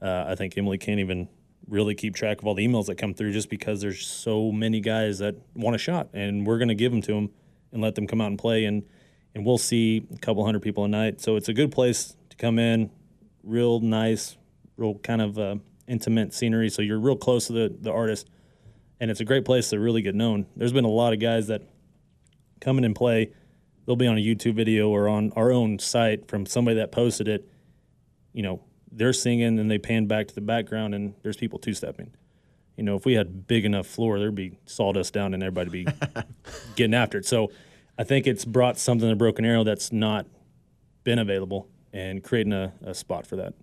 Uh, 0.00 0.24
I 0.28 0.34
think 0.34 0.56
Emily 0.56 0.78
can't 0.78 1.00
even 1.00 1.28
really 1.68 1.94
keep 1.94 2.14
track 2.14 2.40
of 2.40 2.46
all 2.46 2.54
the 2.54 2.66
emails 2.66 2.86
that 2.86 2.96
come 2.96 3.14
through 3.14 3.32
just 3.32 3.48
because 3.48 3.80
there's 3.80 4.06
so 4.06 4.52
many 4.52 4.80
guys 4.80 5.18
that 5.18 5.36
want 5.54 5.74
a 5.74 5.78
shot, 5.78 6.08
and 6.12 6.46
we're 6.46 6.58
going 6.58 6.68
to 6.68 6.74
give 6.74 6.92
them 6.92 7.02
to 7.02 7.12
them 7.12 7.30
and 7.72 7.82
let 7.82 7.94
them 7.94 8.06
come 8.06 8.20
out 8.20 8.28
and 8.28 8.38
play, 8.38 8.64
and 8.64 8.84
and 9.34 9.44
we'll 9.44 9.58
see 9.58 10.06
a 10.14 10.18
couple 10.18 10.44
hundred 10.44 10.62
people 10.62 10.84
a 10.84 10.88
night. 10.88 11.20
So 11.20 11.36
it's 11.36 11.48
a 11.48 11.52
good 11.52 11.72
place 11.72 12.14
to 12.30 12.36
come 12.36 12.58
in, 12.58 12.90
real 13.42 13.80
nice, 13.80 14.36
real 14.76 14.94
kind 14.98 15.20
of 15.20 15.38
uh, 15.38 15.56
intimate 15.88 16.32
scenery. 16.32 16.70
So 16.70 16.82
you're 16.82 17.00
real 17.00 17.16
close 17.16 17.48
to 17.48 17.52
the 17.52 17.76
the 17.80 17.92
artist, 17.92 18.30
and 19.00 19.10
it's 19.10 19.20
a 19.20 19.24
great 19.24 19.44
place 19.44 19.70
to 19.70 19.80
really 19.80 20.02
get 20.02 20.14
known. 20.14 20.46
There's 20.56 20.72
been 20.72 20.84
a 20.84 20.88
lot 20.88 21.12
of 21.12 21.20
guys 21.20 21.48
that 21.48 21.62
come 22.64 22.78
in 22.78 22.84
and 22.84 22.94
play. 22.94 23.30
They'll 23.86 23.96
be 23.96 24.06
on 24.06 24.16
a 24.16 24.20
YouTube 24.20 24.54
video 24.54 24.88
or 24.88 25.08
on 25.08 25.32
our 25.36 25.52
own 25.52 25.78
site 25.78 26.28
from 26.28 26.46
somebody 26.46 26.76
that 26.78 26.90
posted 26.90 27.28
it. 27.28 27.46
You 28.32 28.42
know, 28.42 28.62
they're 28.90 29.12
singing 29.12 29.58
and 29.58 29.70
they 29.70 29.78
pan 29.78 30.06
back 30.06 30.28
to 30.28 30.34
the 30.34 30.40
background 30.40 30.94
and 30.94 31.14
there's 31.22 31.36
people 31.36 31.58
two 31.58 31.74
stepping. 31.74 32.12
You 32.76 32.82
know, 32.82 32.96
if 32.96 33.04
we 33.04 33.14
had 33.14 33.46
big 33.46 33.64
enough 33.64 33.86
floor, 33.86 34.18
there'd 34.18 34.34
be 34.34 34.58
sawdust 34.64 35.12
down 35.12 35.34
and 35.34 35.42
everybody 35.42 35.84
be 35.84 35.92
getting 36.76 36.94
after 36.94 37.18
it. 37.18 37.26
So 37.26 37.52
I 37.98 38.04
think 38.04 38.26
it's 38.26 38.44
brought 38.44 38.78
something 38.78 39.08
to 39.08 39.14
Broken 39.14 39.44
Arrow 39.44 39.62
that's 39.62 39.92
not 39.92 40.26
been 41.04 41.18
available 41.18 41.68
and 41.92 42.24
creating 42.24 42.52
a, 42.52 42.72
a 42.84 42.94
spot 42.94 43.26
for 43.26 43.36
that. 43.36 43.54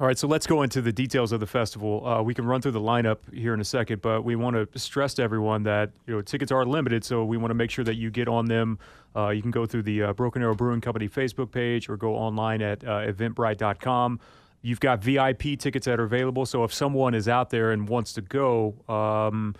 All 0.00 0.08
right, 0.08 0.18
so 0.18 0.26
let's 0.26 0.48
go 0.48 0.62
into 0.62 0.82
the 0.82 0.92
details 0.92 1.30
of 1.30 1.38
the 1.38 1.46
festival. 1.46 2.04
Uh, 2.04 2.20
we 2.20 2.34
can 2.34 2.44
run 2.44 2.60
through 2.60 2.72
the 2.72 2.80
lineup 2.80 3.18
here 3.32 3.54
in 3.54 3.60
a 3.60 3.64
second, 3.64 4.02
but 4.02 4.24
we 4.24 4.34
want 4.34 4.56
to 4.72 4.76
stress 4.76 5.14
to 5.14 5.22
everyone 5.22 5.62
that 5.62 5.92
you 6.08 6.14
know 6.14 6.20
tickets 6.20 6.50
are 6.50 6.66
limited, 6.66 7.04
so 7.04 7.24
we 7.24 7.36
want 7.36 7.50
to 7.50 7.54
make 7.54 7.70
sure 7.70 7.84
that 7.84 7.94
you 7.94 8.10
get 8.10 8.26
on 8.26 8.46
them. 8.46 8.80
Uh, 9.14 9.28
you 9.28 9.40
can 9.40 9.52
go 9.52 9.66
through 9.66 9.84
the 9.84 10.02
uh, 10.02 10.12
Broken 10.12 10.42
Arrow 10.42 10.56
Brewing 10.56 10.80
Company 10.80 11.08
Facebook 11.08 11.52
page 11.52 11.88
or 11.88 11.96
go 11.96 12.16
online 12.16 12.60
at 12.60 12.82
uh, 12.82 13.06
eventbrite.com. 13.06 14.18
You've 14.62 14.80
got 14.80 15.00
VIP 15.00 15.56
tickets 15.60 15.86
that 15.86 16.00
are 16.00 16.04
available, 16.04 16.44
so 16.44 16.64
if 16.64 16.74
someone 16.74 17.14
is 17.14 17.28
out 17.28 17.50
there 17.50 17.70
and 17.70 17.88
wants 17.88 18.14
to 18.14 18.20
go, 18.20 18.74
um, 18.88 19.54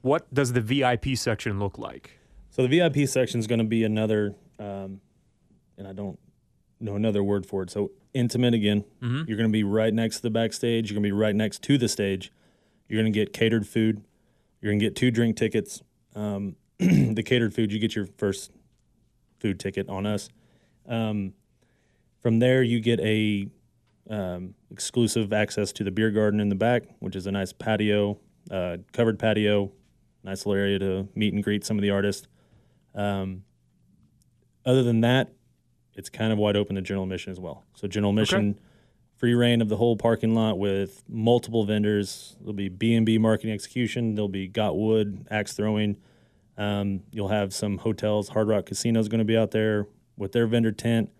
what 0.00 0.32
does 0.32 0.54
the 0.54 0.62
VIP 0.62 1.14
section 1.14 1.58
look 1.58 1.76
like? 1.76 2.18
So 2.48 2.66
the 2.66 2.68
VIP 2.68 3.06
section 3.06 3.38
is 3.38 3.46
going 3.46 3.58
to 3.58 3.66
be 3.66 3.84
another, 3.84 4.34
um, 4.58 5.02
and 5.76 5.86
I 5.86 5.92
don't 5.92 6.18
know 6.80 6.96
another 6.96 7.22
word 7.22 7.44
for 7.44 7.62
it. 7.64 7.68
So 7.68 7.90
intimate 8.14 8.54
again. 8.54 8.84
You're 9.28 9.36
going 9.36 9.48
to 9.48 9.52
be 9.52 9.64
right 9.64 9.92
next 9.92 10.16
to 10.16 10.22
the 10.22 10.30
backstage. 10.30 10.90
You're 10.90 10.96
going 10.96 11.04
to 11.04 11.08
be 11.08 11.12
right 11.12 11.34
next 11.34 11.62
to 11.64 11.78
the 11.78 11.88
stage. 11.88 12.32
You're 12.88 13.00
going 13.00 13.12
to 13.12 13.18
get 13.18 13.32
catered 13.32 13.66
food. 13.66 14.02
You're 14.60 14.72
going 14.72 14.80
to 14.80 14.84
get 14.84 14.96
two 14.96 15.10
drink 15.10 15.36
tickets. 15.36 15.82
Um, 16.14 16.56
the 16.78 17.22
catered 17.24 17.54
food, 17.54 17.72
you 17.72 17.78
get 17.78 17.94
your 17.94 18.06
first 18.16 18.50
food 19.40 19.60
ticket 19.60 19.88
on 19.88 20.06
us. 20.06 20.28
Um, 20.88 21.34
from 22.20 22.38
there, 22.38 22.62
you 22.62 22.80
get 22.80 23.00
a 23.00 23.48
um, 24.10 24.54
exclusive 24.70 25.32
access 25.32 25.72
to 25.72 25.84
the 25.84 25.90
beer 25.90 26.10
garden 26.10 26.40
in 26.40 26.48
the 26.48 26.54
back, 26.54 26.84
which 26.98 27.14
is 27.14 27.26
a 27.26 27.32
nice 27.32 27.52
patio, 27.52 28.18
uh, 28.50 28.78
covered 28.92 29.18
patio, 29.18 29.70
nice 30.24 30.46
little 30.46 30.60
area 30.60 30.78
to 30.78 31.08
meet 31.14 31.34
and 31.34 31.44
greet 31.44 31.64
some 31.64 31.78
of 31.78 31.82
the 31.82 31.90
artists. 31.90 32.26
Um, 32.94 33.44
other 34.64 34.82
than 34.82 35.02
that, 35.02 35.32
it's 35.98 36.08
kind 36.08 36.32
of 36.32 36.38
wide 36.38 36.56
open 36.56 36.76
to 36.76 36.80
general 36.80 37.02
admission 37.02 37.32
as 37.32 37.40
well. 37.40 37.64
So 37.74 37.88
general 37.88 38.12
admission, 38.12 38.60
free 39.16 39.34
reign 39.34 39.60
of 39.60 39.68
the 39.68 39.76
whole 39.76 39.96
parking 39.96 40.32
lot 40.32 40.56
with 40.56 41.02
multiple 41.08 41.64
vendors. 41.64 42.36
There'll 42.38 42.52
be 42.52 42.68
B 42.68 42.94
and 42.94 43.04
B 43.04 43.18
marketing 43.18 43.52
execution. 43.52 44.14
There'll 44.14 44.28
be 44.28 44.46
Got 44.46 44.78
Wood 44.78 45.26
axe 45.28 45.54
throwing. 45.54 45.96
Um, 46.56 47.02
you'll 47.10 47.28
have 47.28 47.52
some 47.52 47.78
hotels. 47.78 48.28
Hard 48.28 48.46
Rock 48.46 48.66
Casino 48.66 49.00
is 49.00 49.08
going 49.08 49.18
to 49.18 49.24
be 49.24 49.36
out 49.36 49.50
there 49.50 49.88
with 50.16 50.30
their 50.30 50.46
vendor 50.46 50.70
tent. 50.70 51.10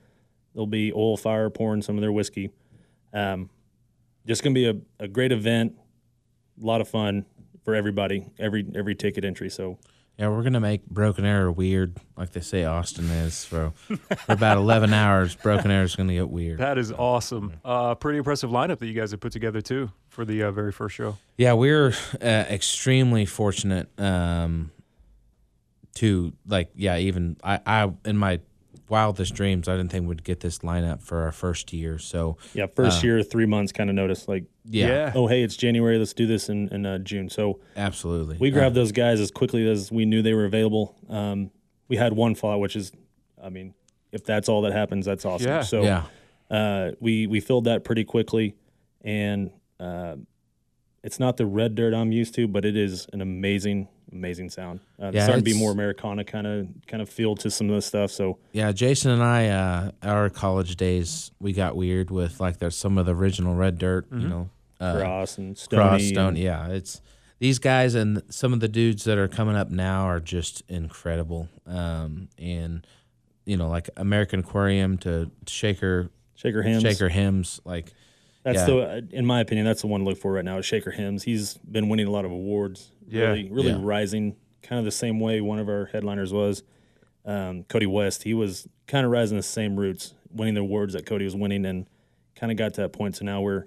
There'll 0.54 0.66
be 0.68 0.92
oil 0.92 1.16
fire 1.16 1.50
pouring 1.50 1.82
some 1.82 1.96
of 1.96 2.00
their 2.00 2.12
whiskey. 2.12 2.50
Um, 3.12 3.50
just 4.26 4.44
going 4.44 4.54
to 4.54 4.60
be 4.60 4.68
a, 4.68 5.04
a 5.04 5.08
great 5.08 5.32
event, 5.32 5.72
a 6.62 6.64
lot 6.64 6.80
of 6.80 6.88
fun 6.88 7.26
for 7.64 7.74
everybody. 7.74 8.26
Every 8.38 8.64
every 8.76 8.94
ticket 8.94 9.24
entry. 9.24 9.50
So 9.50 9.78
Yeah, 10.18 10.30
we're 10.30 10.42
gonna 10.42 10.58
make 10.58 10.84
Broken 10.86 11.24
Arrow 11.24 11.52
weird, 11.52 11.96
like 12.16 12.32
they 12.32 12.40
say 12.40 12.64
Austin 12.64 13.08
is. 13.08 13.34
So 13.34 13.72
for 13.76 14.32
about 14.32 14.56
eleven 14.58 14.92
hours, 14.92 15.36
Broken 15.36 15.70
Arrow 15.70 15.84
is 15.84 15.94
gonna 15.94 16.14
get 16.14 16.28
weird. 16.28 16.58
That 16.58 16.76
is 16.76 16.90
awesome. 16.90 17.52
Uh, 17.64 17.94
pretty 17.94 18.18
impressive 18.18 18.50
lineup 18.50 18.80
that 18.80 18.86
you 18.86 18.94
guys 18.94 19.12
have 19.12 19.20
put 19.20 19.30
together 19.30 19.60
too 19.60 19.92
for 20.08 20.24
the 20.24 20.42
uh, 20.42 20.50
very 20.50 20.72
first 20.72 20.96
show. 20.96 21.16
Yeah, 21.36 21.52
we're 21.52 21.94
uh, 22.20 22.24
extremely 22.24 23.26
fortunate 23.26 23.88
um, 23.96 24.72
to 25.94 26.32
like. 26.48 26.70
Yeah, 26.74 26.96
even 26.96 27.36
I, 27.44 27.60
I 27.64 27.92
in 28.04 28.16
my 28.16 28.40
wildest 28.90 29.34
dreams, 29.34 29.68
I 29.68 29.76
didn't 29.76 29.90
think 29.90 30.08
we'd 30.08 30.24
get 30.24 30.40
this 30.40 30.58
lineup 30.60 31.02
for 31.02 31.22
our 31.22 31.32
first 31.32 31.72
year. 31.72 31.98
So 31.98 32.36
yeah, 32.54 32.66
first 32.74 33.02
year, 33.04 33.22
three 33.22 33.46
months 33.46 33.72
kind 33.72 33.90
of 33.90 33.96
notice 33.96 34.28
like 34.28 34.44
yeah, 34.64 34.86
Yeah. 34.86 35.12
oh 35.14 35.26
hey 35.26 35.42
it's 35.42 35.56
january 35.56 35.98
let's 35.98 36.12
do 36.12 36.26
this 36.26 36.48
in, 36.50 36.68
in 36.68 36.84
uh, 36.84 36.98
june 36.98 37.30
so 37.30 37.58
absolutely. 37.76 38.36
we 38.38 38.50
grabbed 38.50 38.74
those 38.74 38.92
guys 38.92 39.18
as 39.18 39.30
quickly 39.30 39.66
as 39.66 39.90
we 39.90 40.04
knew 40.04 40.20
they 40.20 40.34
were 40.34 40.44
available 40.44 40.94
um, 41.08 41.50
we 41.88 41.96
had 41.96 42.12
one 42.12 42.34
fallout 42.34 42.60
which 42.60 42.76
is 42.76 42.92
i 43.42 43.48
mean 43.48 43.72
if 44.12 44.24
that's 44.24 44.46
all 44.46 44.60
that 44.62 44.72
happens 44.74 45.06
that's 45.06 45.24
awesome 45.24 45.48
Yeah. 45.48 45.62
so 45.62 45.82
yeah, 45.82 46.02
uh, 46.50 46.90
we 47.00 47.26
we 47.26 47.40
filled 47.40 47.64
that 47.64 47.82
pretty 47.82 48.04
quickly 48.04 48.56
and 49.00 49.50
uh, 49.80 50.16
it's 51.02 51.18
not 51.18 51.38
the 51.38 51.46
red 51.46 51.74
dirt 51.74 51.94
i'm 51.94 52.12
used 52.12 52.34
to 52.34 52.46
but 52.46 52.66
it 52.66 52.76
is 52.76 53.06
an 53.14 53.22
amazing 53.22 53.88
amazing 54.12 54.48
sound 54.50 54.80
uh, 55.02 55.06
it's 55.06 55.16
Yeah, 55.16 55.24
starting 55.24 55.44
to 55.44 55.50
be 55.50 55.58
more 55.58 55.70
americana 55.72 56.24
kind 56.24 56.46
of 56.46 56.66
kind 56.86 57.02
of 57.02 57.08
feel 57.08 57.34
to 57.36 57.50
some 57.50 57.68
of 57.68 57.74
the 57.76 57.82
stuff 57.82 58.10
so 58.10 58.38
yeah. 58.52 58.72
Jason 58.72 59.10
and 59.10 59.22
I, 59.22 59.48
uh, 59.48 59.90
our 60.02 60.30
college 60.30 60.76
days, 60.76 61.30
we 61.40 61.52
got 61.52 61.76
weird 61.76 62.10
with 62.10 62.40
like 62.40 62.58
there's 62.58 62.76
some 62.76 62.98
of 62.98 63.06
the 63.06 63.14
original 63.14 63.54
Red 63.54 63.78
Dirt, 63.78 64.06
you 64.12 64.28
know, 64.28 64.50
uh, 64.80 64.96
cross 64.98 65.38
and 65.38 65.56
stony 65.56 65.82
Cross 65.82 66.02
Stone. 66.04 66.28
and- 66.28 66.38
Yeah, 66.38 66.68
it's 66.68 67.00
these 67.38 67.58
guys 67.60 67.94
and 67.94 68.22
some 68.30 68.52
of 68.52 68.60
the 68.60 68.68
dudes 68.68 69.04
that 69.04 69.16
are 69.18 69.28
coming 69.28 69.54
up 69.56 69.70
now 69.70 70.06
are 70.06 70.18
just 70.20 70.62
incredible. 70.68 71.48
Um, 71.66 72.28
and 72.38 72.84
you 73.46 73.56
know, 73.56 73.68
like 73.68 73.88
American 73.96 74.40
Aquarium 74.40 74.98
to 74.98 75.30
Shaker 75.46 76.10
shaker 76.34 76.62
hymns 76.62 76.82
Shaker 76.82 77.08
hymns, 77.08 77.60
like 77.64 77.92
That's 78.44 78.58
Yeah. 78.60 78.66
the, 78.66 79.08
in 79.12 79.26
my 79.26 79.40
opinion, 79.40 79.66
that's 79.66 79.80
the 79.82 79.86
one 79.88 80.00
to 80.00 80.06
look 80.06 80.18
for 80.18 80.32
right 80.32 80.44
now. 80.44 80.58
Is 80.58 80.64
Shaker 80.66 80.90
Hymns. 80.90 81.24
He's 81.24 81.58
been 81.58 81.88
winning 81.88 82.06
a 82.06 82.10
lot 82.10 82.24
of 82.24 82.30
awards. 82.30 82.92
Yeah. 83.08 83.28
really, 83.28 83.48
really 83.50 83.70
Yeah. 83.70 83.78
rising, 83.80 84.36
kind 84.62 84.78
of 84.78 84.84
the 84.84 84.90
same 84.90 85.18
way 85.20 85.40
one 85.40 85.58
of 85.58 85.68
our 85.68 85.86
headliners 85.86 86.32
was. 86.32 86.62
Um, 87.24 87.64
Kody 87.64 87.86
West. 87.86 88.22
He 88.22 88.34
was 88.34 88.68
kind 88.86 89.04
of 89.04 89.10
rising 89.12 89.36
the 89.36 89.42
same 89.42 89.76
roots, 89.76 90.14
winning 90.32 90.54
the 90.54 90.60
awards 90.60 90.92
that 90.94 91.04
Cody 91.06 91.24
was 91.24 91.34
winning, 91.36 91.64
and 91.66 91.86
kind 92.36 92.50
of 92.52 92.56
got 92.58 92.74
to 92.74 92.82
that 92.82 92.92
point. 92.92 93.16
So 93.16 93.24
now 93.24 93.40
we're 93.42 93.64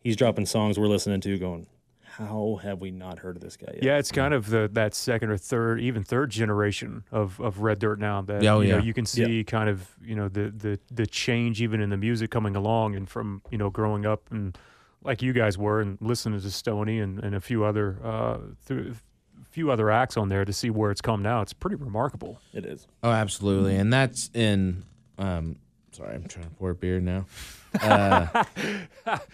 he's 0.00 0.16
dropping 0.16 0.46
songs 0.46 0.78
we're 0.78 0.86
listening 0.86 1.20
to, 1.22 1.38
going, 1.38 1.66
how 2.18 2.60
have 2.62 2.80
we 2.80 2.90
not 2.90 3.18
heard 3.18 3.36
of 3.36 3.42
this 3.42 3.56
guy 3.56 3.72
yet? 3.74 3.82
Yeah, 3.82 3.98
it's 3.98 4.12
kind 4.12 4.34
of 4.34 4.48
the 4.48 4.68
that 4.72 4.94
second 4.94 5.30
or 5.30 5.36
third, 5.36 5.80
even 5.80 6.04
third 6.04 6.30
generation 6.30 7.04
of, 7.10 7.40
of 7.40 7.60
red 7.60 7.78
dirt 7.78 7.98
now. 7.98 8.22
That 8.22 8.44
Oh, 8.46 8.60
you, 8.60 8.72
know, 8.72 8.78
you 8.78 8.94
can 8.94 9.06
see 9.06 9.42
kind 9.44 9.68
of 9.68 9.88
you 10.02 10.14
know 10.14 10.28
the, 10.28 10.50
the 10.50 10.78
the 10.92 11.06
change 11.06 11.60
even 11.60 11.80
in 11.80 11.90
the 11.90 11.96
music 11.96 12.30
coming 12.30 12.56
along, 12.56 12.94
and 12.94 13.08
from 13.08 13.42
you 13.50 13.58
know 13.58 13.70
growing 13.70 14.06
up 14.06 14.30
and 14.30 14.56
like 15.02 15.22
you 15.22 15.32
guys 15.32 15.58
were 15.58 15.80
and 15.80 15.98
listening 16.00 16.40
to 16.40 16.50
Stony 16.50 17.00
and, 17.00 17.18
and 17.18 17.34
a 17.34 17.40
few 17.40 17.64
other 17.64 17.98
uh, 18.04 18.38
th- 18.66 18.94
few 19.50 19.70
other 19.70 19.90
acts 19.90 20.16
on 20.16 20.28
there 20.28 20.44
to 20.44 20.52
see 20.52 20.70
where 20.70 20.90
it's 20.90 21.00
come 21.00 21.22
now. 21.22 21.40
It's 21.40 21.52
pretty 21.52 21.76
remarkable. 21.76 22.40
It 22.52 22.64
is. 22.64 22.86
Oh, 23.02 23.10
absolutely, 23.10 23.76
and 23.76 23.92
that's 23.92 24.30
in. 24.34 24.84
Um, 25.18 25.56
sorry, 25.94 26.14
I'm 26.14 26.24
trying 26.24 26.44
to 26.48 26.50
pour 26.56 26.74
beer 26.74 27.00
now. 27.00 27.26
Uh, 27.82 28.44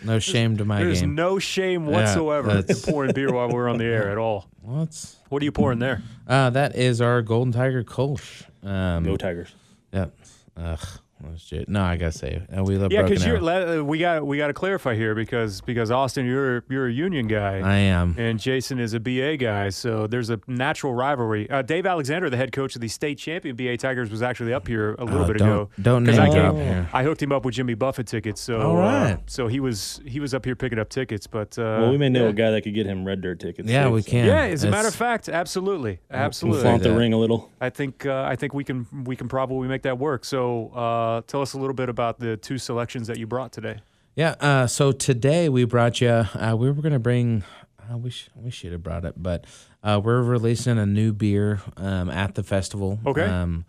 no 0.03 0.19
shame 0.19 0.57
to 0.57 0.65
my 0.65 0.83
There's 0.83 1.03
game. 1.03 1.15
no 1.15 1.39
shame 1.39 1.85
whatsoever 1.87 2.49
in 2.53 2.57
that's- 2.57 2.83
pouring 2.87 3.13
beer 3.13 3.31
while 3.31 3.51
we're 3.51 3.69
on 3.69 3.77
the 3.77 3.85
air 3.85 4.11
at 4.11 4.17
all. 4.17 4.47
well, 4.63 4.85
it's, 4.85 5.17
What 5.29 5.43
are 5.43 5.45
you 5.45 5.53
pouring 5.53 5.79
there? 5.79 6.01
uh, 6.27 6.49
that 6.49 6.75
is 6.75 7.03
our 7.03 7.21
Golden 7.21 7.53
Tiger 7.53 7.85
Kolsch. 7.85 8.45
Um, 8.67 9.05
Go 9.05 9.19
Tigers. 9.19 9.53
Yep. 9.93 10.17
Ugh. 10.57 10.79
That's 11.23 11.43
shit. 11.47 11.69
No, 11.69 11.83
I 11.83 11.97
gotta 11.97 12.13
say, 12.13 12.43
uh, 12.57 12.63
we 12.65 12.77
love 12.77 12.93
Yeah, 12.93 13.03
because 13.03 13.25
you're 13.27 13.37
Arrow. 13.47 13.85
we 13.85 13.99
got 13.99 14.27
we 14.27 14.37
got 14.39 14.47
to 14.49 14.53
clarify 14.55 14.95
here 14.95 15.15
because 15.15 15.61
because 15.61 15.91
Austin, 15.91 16.27
you're 16.27 16.65
you're 16.69 16.87
a 16.89 16.93
Union 16.93 17.27
guy. 17.29 17.59
I 17.61 17.77
am. 17.77 18.15
and 18.19 18.39
Jason 18.41 18.79
is 18.79 18.95
a 18.95 19.01
BA 19.01 19.37
guy, 19.37 19.69
so 19.69 20.07
there's 20.07 20.31
a 20.31 20.41
natural 20.47 20.95
rivalry. 20.95 21.49
Uh, 21.51 21.63
Dave 21.63 21.87
Alexander, 21.87 22.31
the 22.31 22.37
head 22.37 22.53
coach 22.53 22.75
of 22.75 22.81
the 22.81 22.89
state 22.89 23.19
champion 23.19 23.57
BA 23.57 23.77
Tigers, 23.77 24.11
was 24.11 24.23
actually 24.23 24.53
up 24.53 24.67
here 24.67 24.95
a 24.99 25.05
little 25.05 25.25
Oh, 25.25 25.27
bit 25.27 25.39
don't- 25.39 25.49
ago. 25.49 25.71
don't 25.81 26.07
'Cause 26.07 26.17
name 26.19 26.31
I, 26.31 26.35
drop 26.35 26.55
gave- 26.55 26.65
here. 26.65 26.89
I 26.93 27.03
hooked 27.03 27.23
him 27.23 27.33
up 27.33 27.45
with 27.45 27.55
Jimmy 27.55 27.75
Buffett 27.75 28.07
tickets, 28.07 28.41
so 28.41 28.61
All 28.61 28.77
right. 28.77 29.13
uh, 29.13 29.17
so 29.27 29.47
he 29.49 29.61
was 29.61 30.01
he 30.07 30.21
was 30.21 30.33
up 30.35 30.45
here 30.45 30.57
picking 30.57 30.79
up 30.79 30.89
tickets. 30.89 31.27
But 31.27 31.59
uh, 31.59 31.63
well, 31.81 31.91
we 31.91 31.99
may 31.99 32.09
know 32.09 32.25
yeah. 32.25 32.31
a 32.31 32.33
guy 32.33 32.51
that 32.51 32.63
could 32.63 32.75
get 32.75 32.87
him 32.87 33.05
red 33.05 33.21
dirt 33.21 33.41
tickets. 33.41 33.69
Yeah, 33.69 33.85
too, 33.85 33.91
we 33.93 34.03
so 34.03 34.11
can. 34.11 34.27
Yeah, 34.27 34.43
as 34.45 34.65
a 34.65 34.71
matter 34.71 34.89
of 34.89 34.95
fact, 34.95 35.29
absolutely, 35.29 36.01
We'll 36.11 36.19
absolutely. 36.21 36.63
flaunt 36.63 36.83
the 36.83 36.95
ring 36.95 37.13
a 37.13 37.19
little. 37.19 37.51
I 37.61 37.71
think 37.71 38.07
uh, 38.07 38.25
I 38.27 38.37
think 38.37 38.55
we 38.55 38.65
can 38.65 38.87
we 39.05 39.17
can 39.17 39.29
probably 39.29 39.69
make 39.69 39.83
that 39.83 39.99
work. 39.99 40.25
So 40.25 40.69
uh, 41.11 41.23
tell 41.27 41.43
us 41.43 41.53
a 41.53 41.59
little 41.59 41.75
bit 41.75 41.89
about 41.89 42.19
the 42.21 42.37
two 42.37 42.59
selections 42.59 43.07
that 43.09 43.19
you 43.19 43.27
brought 43.27 43.53
today. 43.53 43.81
Yeah. 44.15 44.35
Uh, 44.41 44.67
so 44.67 44.93
today 44.93 45.49
we 45.49 45.65
brought 45.65 46.01
you. 46.01 46.09
Uh, 46.09 46.55
we 46.59 46.71
were 46.71 46.83
gonna 46.83 46.99
bring. 46.99 47.45
I 47.91 47.97
wish 47.97 48.25
sh- 48.25 48.29
we 48.37 48.51
should 48.51 48.73
have 48.73 48.83
brought 48.83 49.05
it, 49.05 49.15
but 49.17 49.47
uh, 49.83 50.01
we're 50.03 50.23
releasing 50.23 50.79
a 50.79 50.87
new 50.87 51.13
beer 51.13 51.61
um, 51.77 52.09
at 52.11 52.35
the 52.35 52.43
festival. 52.43 52.99
Okay. 53.07 53.25
Um, 53.25 53.65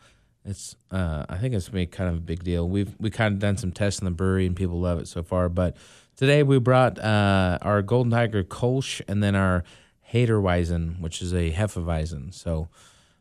it's. 0.45 0.75
Uh, 0.89 1.25
I 1.30 1.38
think 1.38 1.54
it's 1.54 1.67
gonna 1.67 1.82
be 1.82 1.86
kind 1.88 2.10
of 2.10 2.17
a 2.17 2.21
big 2.21 2.43
deal. 2.43 2.67
We've 2.67 2.93
we 2.99 3.10
kind 3.10 3.34
of 3.34 3.39
done 3.39 3.58
some 3.58 3.71
tests 3.71 3.99
in 3.99 4.06
the 4.06 4.12
brewery 4.12 4.45
and 4.45 4.56
people 4.56 4.80
love 4.80 4.99
it 4.99 5.08
so 5.08 5.23
far. 5.23 5.49
But 5.49 5.77
today 6.15 6.43
we 6.43 6.60
brought 6.60 6.99
uh, 6.99 7.60
our 7.62 7.82
Golden 7.82 8.12
Tiger 8.12 8.43
Kolsch 8.43 9.01
and 9.08 9.23
then 9.23 9.36
our 9.36 9.63
Haderweizen, 10.12 10.99
which 10.99 11.21
is 11.21 11.34
a 11.34 11.51
Hefeweizen. 11.51 12.34
So. 12.34 12.67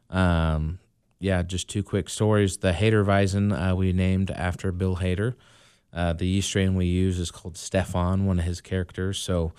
Um, 0.09 0.81
yeah, 1.21 1.43
just 1.43 1.69
two 1.69 1.83
quick 1.83 2.09
stories. 2.09 2.57
The 2.59 2.73
Haderweizen 2.73 3.53
uh, 3.73 3.77
we 3.77 3.93
named 3.93 4.31
after 4.31 4.73
Bill 4.73 4.97
Hader. 4.97 5.35
Uh, 5.93 6.13
the 6.13 6.27
yeast 6.27 6.49
strain 6.49 6.75
we 6.75 6.87
use 6.87 7.19
is 7.19 7.31
called 7.31 7.55
Stefon, 7.55 8.25
one 8.25 8.39
of 8.39 8.45
his 8.45 8.61
characters. 8.61 9.19
So 9.19 9.53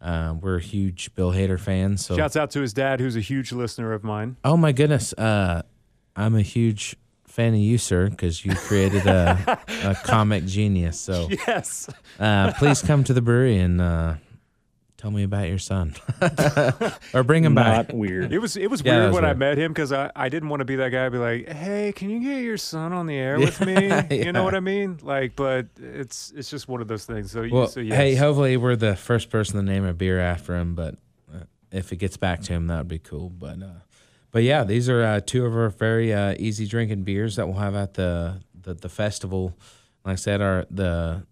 uh, 0.00 0.34
we're 0.40 0.58
huge 0.58 1.14
Bill 1.14 1.32
Hader 1.32 1.58
fans. 1.60 2.04
So 2.06 2.16
Shouts 2.16 2.36
out 2.36 2.50
to 2.52 2.60
his 2.60 2.72
dad, 2.72 2.98
who's 3.00 3.16
a 3.16 3.20
huge 3.20 3.52
listener 3.52 3.92
of 3.92 4.02
mine. 4.02 4.36
oh 4.44 4.56
my 4.56 4.72
goodness, 4.72 5.12
uh, 5.14 5.62
I'm 6.16 6.34
a 6.34 6.42
huge 6.42 6.96
fan 7.26 7.54
of 7.54 7.60
you, 7.60 7.78
sir, 7.78 8.10
because 8.10 8.44
you 8.44 8.54
created 8.54 9.06
a, 9.06 9.58
a 9.84 9.94
comic 10.04 10.44
genius. 10.44 11.00
So 11.00 11.28
Yes. 11.46 11.88
uh, 12.20 12.52
please 12.58 12.82
come 12.82 13.04
to 13.04 13.12
the 13.14 13.22
brewery 13.22 13.58
and 13.58 13.80
uh, 13.80 14.14
tell 15.02 15.10
me 15.10 15.24
about 15.24 15.48
your 15.48 15.58
son, 15.58 15.94
or 17.12 17.24
bring 17.24 17.44
him 17.44 17.56
back. 17.56 17.92
Weird. 17.92 18.32
It 18.32 18.38
was 18.38 18.56
it 18.56 18.70
was 18.70 18.82
Yeah, 18.82 18.92
that 18.92 18.98
weird 19.00 19.08
was 19.08 19.14
when 19.16 19.24
I 19.24 19.34
met 19.34 19.58
him 19.58 19.72
because 19.72 19.92
I, 19.92 20.10
I 20.14 20.28
didn't 20.28 20.48
want 20.48 20.60
to 20.60 20.64
be 20.64 20.76
that 20.76 20.90
guy. 20.90 21.04
I'd 21.04 21.12
be 21.12 21.18
like, 21.18 21.48
hey, 21.48 21.92
can 21.94 22.08
you 22.08 22.20
get 22.20 22.42
your 22.42 22.56
son 22.56 22.92
on 22.92 23.06
the 23.06 23.16
air 23.16 23.38
with 23.38 23.60
me? 23.66 23.90
You 24.10 24.32
know 24.32 24.44
what 24.44 24.54
I 24.54 24.60
mean? 24.60 24.98
Like, 25.02 25.34
but 25.34 25.66
it's 25.76 26.32
it's 26.36 26.48
just 26.48 26.68
one 26.68 26.80
of 26.80 26.86
those 26.88 27.04
things. 27.04 27.32
So, 27.32 27.46
Well, 27.50 27.66
so 27.66 27.80
yes. 27.80 27.96
hey, 27.96 28.14
hopefully 28.14 28.56
we're 28.56 28.76
the 28.76 28.94
first 28.96 29.28
person 29.28 29.56
to 29.56 29.62
name 29.62 29.84
a 29.84 29.92
beer 29.92 30.20
after 30.20 30.56
him. 30.56 30.74
But 30.76 30.94
uh, 31.34 31.40
if 31.72 31.92
it 31.92 31.96
gets 31.96 32.16
back 32.16 32.40
to 32.42 32.52
him, 32.52 32.68
that 32.68 32.78
would 32.78 32.88
be 32.88 33.00
cool. 33.00 33.28
But 33.28 33.60
uh, 33.60 33.80
but 34.30 34.44
yeah, 34.44 34.62
these 34.62 34.88
are 34.88 35.02
uh, 35.02 35.20
two 35.20 35.44
of 35.44 35.54
our 35.54 35.68
very 35.68 36.14
uh, 36.14 36.36
easy 36.38 36.66
drinking 36.66 37.02
beers 37.02 37.36
that 37.36 37.46
we'll 37.48 37.58
have 37.58 37.74
at 37.74 37.94
the, 37.94 38.40
the 38.60 38.74
the 38.74 38.88
festival. 38.88 39.56
Like 40.04 40.12
I 40.12 40.16
said, 40.16 40.40
our 40.40 40.64
the 40.70 41.26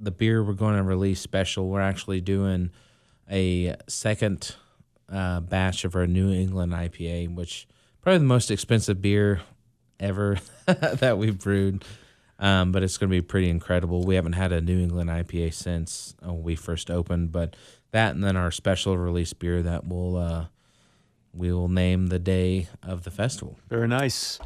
the 0.00 0.10
beer 0.10 0.42
we're 0.42 0.54
going 0.54 0.76
to 0.76 0.82
release 0.82 1.20
special. 1.20 1.68
We're 1.68 1.80
actually 1.80 2.20
doing 2.20 2.70
a 3.30 3.76
second 3.86 4.54
uh, 5.10 5.40
batch 5.40 5.84
of 5.84 5.94
our 5.94 6.06
New 6.06 6.32
England 6.32 6.72
IPA, 6.72 7.34
which 7.34 7.68
probably 8.00 8.18
the 8.18 8.24
most 8.24 8.50
expensive 8.50 9.02
beer 9.02 9.42
ever 9.98 10.38
that 10.66 11.18
we've 11.18 11.38
brewed. 11.38 11.84
Um, 12.38 12.72
but 12.72 12.82
it's 12.82 12.96
going 12.96 13.10
to 13.10 13.14
be 13.14 13.20
pretty 13.20 13.50
incredible. 13.50 14.02
We 14.02 14.14
haven't 14.14 14.32
had 14.32 14.50
a 14.50 14.62
New 14.62 14.80
England 14.80 15.10
IPA 15.10 15.52
since 15.52 16.14
uh, 16.26 16.32
we 16.32 16.56
first 16.56 16.90
opened, 16.90 17.32
but 17.32 17.54
that 17.90 18.14
and 18.14 18.24
then 18.24 18.36
our 18.36 18.50
special 18.50 18.96
release 18.96 19.34
beer 19.34 19.62
that 19.62 19.86
will 19.86 20.16
uh, 20.16 20.46
we 21.34 21.52
will 21.52 21.68
name 21.68 22.06
the 22.06 22.18
day 22.18 22.68
of 22.82 23.04
the 23.04 23.10
festival. 23.10 23.58
very 23.68 23.86
nice. 23.88 24.40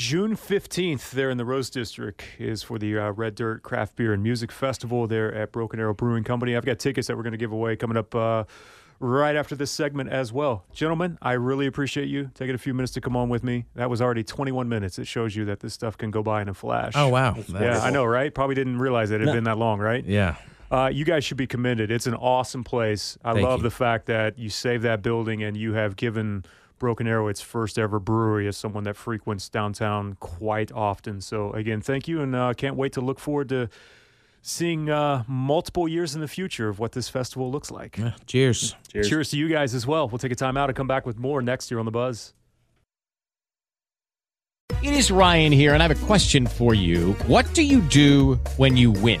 June 0.00 0.34
fifteenth, 0.34 1.10
there 1.10 1.28
in 1.28 1.36
the 1.36 1.44
Rose 1.44 1.68
District, 1.68 2.24
is 2.38 2.62
for 2.62 2.78
the 2.78 2.96
uh, 2.96 3.10
Red 3.10 3.34
Dirt 3.34 3.62
Craft 3.62 3.96
Beer 3.96 4.14
and 4.14 4.22
Music 4.22 4.50
Festival 4.50 5.06
there 5.06 5.30
at 5.34 5.52
Broken 5.52 5.78
Arrow 5.78 5.92
Brewing 5.92 6.24
Company. 6.24 6.56
I've 6.56 6.64
got 6.64 6.78
tickets 6.78 7.08
that 7.08 7.18
we're 7.18 7.22
going 7.22 7.32
to 7.32 7.38
give 7.38 7.52
away 7.52 7.76
coming 7.76 7.98
up. 7.98 8.14
Uh, 8.14 8.44
Right 9.02 9.34
after 9.34 9.54
this 9.54 9.70
segment 9.70 10.10
as 10.10 10.30
well. 10.30 10.66
Gentlemen, 10.74 11.16
I 11.22 11.32
really 11.32 11.66
appreciate 11.66 12.08
you 12.08 12.30
taking 12.34 12.54
a 12.54 12.58
few 12.58 12.74
minutes 12.74 12.92
to 12.92 13.00
come 13.00 13.16
on 13.16 13.30
with 13.30 13.42
me. 13.42 13.64
That 13.74 13.88
was 13.88 14.02
already 14.02 14.22
21 14.22 14.68
minutes. 14.68 14.98
It 14.98 15.06
shows 15.06 15.34
you 15.34 15.46
that 15.46 15.60
this 15.60 15.72
stuff 15.72 15.96
can 15.96 16.10
go 16.10 16.22
by 16.22 16.42
in 16.42 16.50
a 16.50 16.54
flash. 16.54 16.92
Oh 16.94 17.08
wow! 17.08 17.34
Yeah, 17.34 17.42
That's- 17.48 17.82
I 17.82 17.88
know, 17.88 18.04
right? 18.04 18.34
Probably 18.34 18.54
didn't 18.54 18.78
realize 18.78 19.10
it 19.10 19.22
had 19.22 19.32
been 19.32 19.44
that 19.44 19.56
long, 19.56 19.78
right? 19.80 20.04
Yeah, 20.04 20.34
Uh, 20.70 20.90
you 20.92 21.06
guys 21.06 21.24
should 21.24 21.38
be 21.38 21.46
commended. 21.46 21.90
It's 21.90 22.06
an 22.06 22.14
awesome 22.14 22.62
place. 22.62 23.16
I 23.24 23.32
Thank 23.32 23.46
love 23.46 23.60
you. 23.60 23.62
the 23.62 23.70
fact 23.70 24.04
that 24.06 24.38
you 24.38 24.50
saved 24.50 24.82
that 24.82 25.00
building 25.00 25.42
and 25.42 25.56
you 25.56 25.72
have 25.72 25.96
given 25.96 26.44
Broken 26.80 27.06
Arrow 27.06 27.28
its 27.28 27.40
first 27.40 27.78
ever 27.78 28.00
brewery 28.00 28.48
as 28.48 28.56
someone 28.56 28.82
that 28.84 28.96
frequents 28.96 29.48
downtown 29.48 30.16
quite 30.18 30.72
often. 30.72 31.20
So, 31.20 31.52
again, 31.52 31.80
thank 31.80 32.08
you, 32.08 32.20
and 32.22 32.34
uh, 32.34 32.54
can't 32.54 32.74
wait 32.74 32.94
to 32.94 33.00
look 33.00 33.20
forward 33.20 33.50
to 33.50 33.68
seeing 34.42 34.90
uh, 34.90 35.22
multiple 35.28 35.86
years 35.86 36.14
in 36.16 36.20
the 36.20 36.26
future 36.26 36.68
of 36.68 36.80
what 36.80 36.92
this 36.92 37.08
festival 37.08 37.52
looks 37.52 37.70
like. 37.70 37.98
Yeah. 37.98 38.14
Cheers. 38.26 38.74
Cheers. 38.90 39.08
Cheers 39.08 39.30
to 39.30 39.36
you 39.36 39.48
guys 39.48 39.74
as 39.74 39.86
well. 39.86 40.08
We'll 40.08 40.18
take 40.18 40.32
a 40.32 40.36
time 40.36 40.56
out 40.56 40.68
and 40.68 40.76
come 40.76 40.88
back 40.88 41.06
with 41.06 41.18
more 41.18 41.42
next 41.42 41.70
year 41.70 41.78
on 41.78 41.84
The 41.84 41.92
Buzz. 41.92 42.34
It 44.82 44.94
is 44.94 45.10
Ryan 45.10 45.52
here, 45.52 45.74
and 45.74 45.82
I 45.82 45.86
have 45.86 46.02
a 46.02 46.06
question 46.06 46.46
for 46.46 46.72
you. 46.72 47.12
What 47.26 47.52
do 47.52 47.62
you 47.62 47.80
do 47.82 48.36
when 48.56 48.76
you 48.78 48.90
win? 48.90 49.20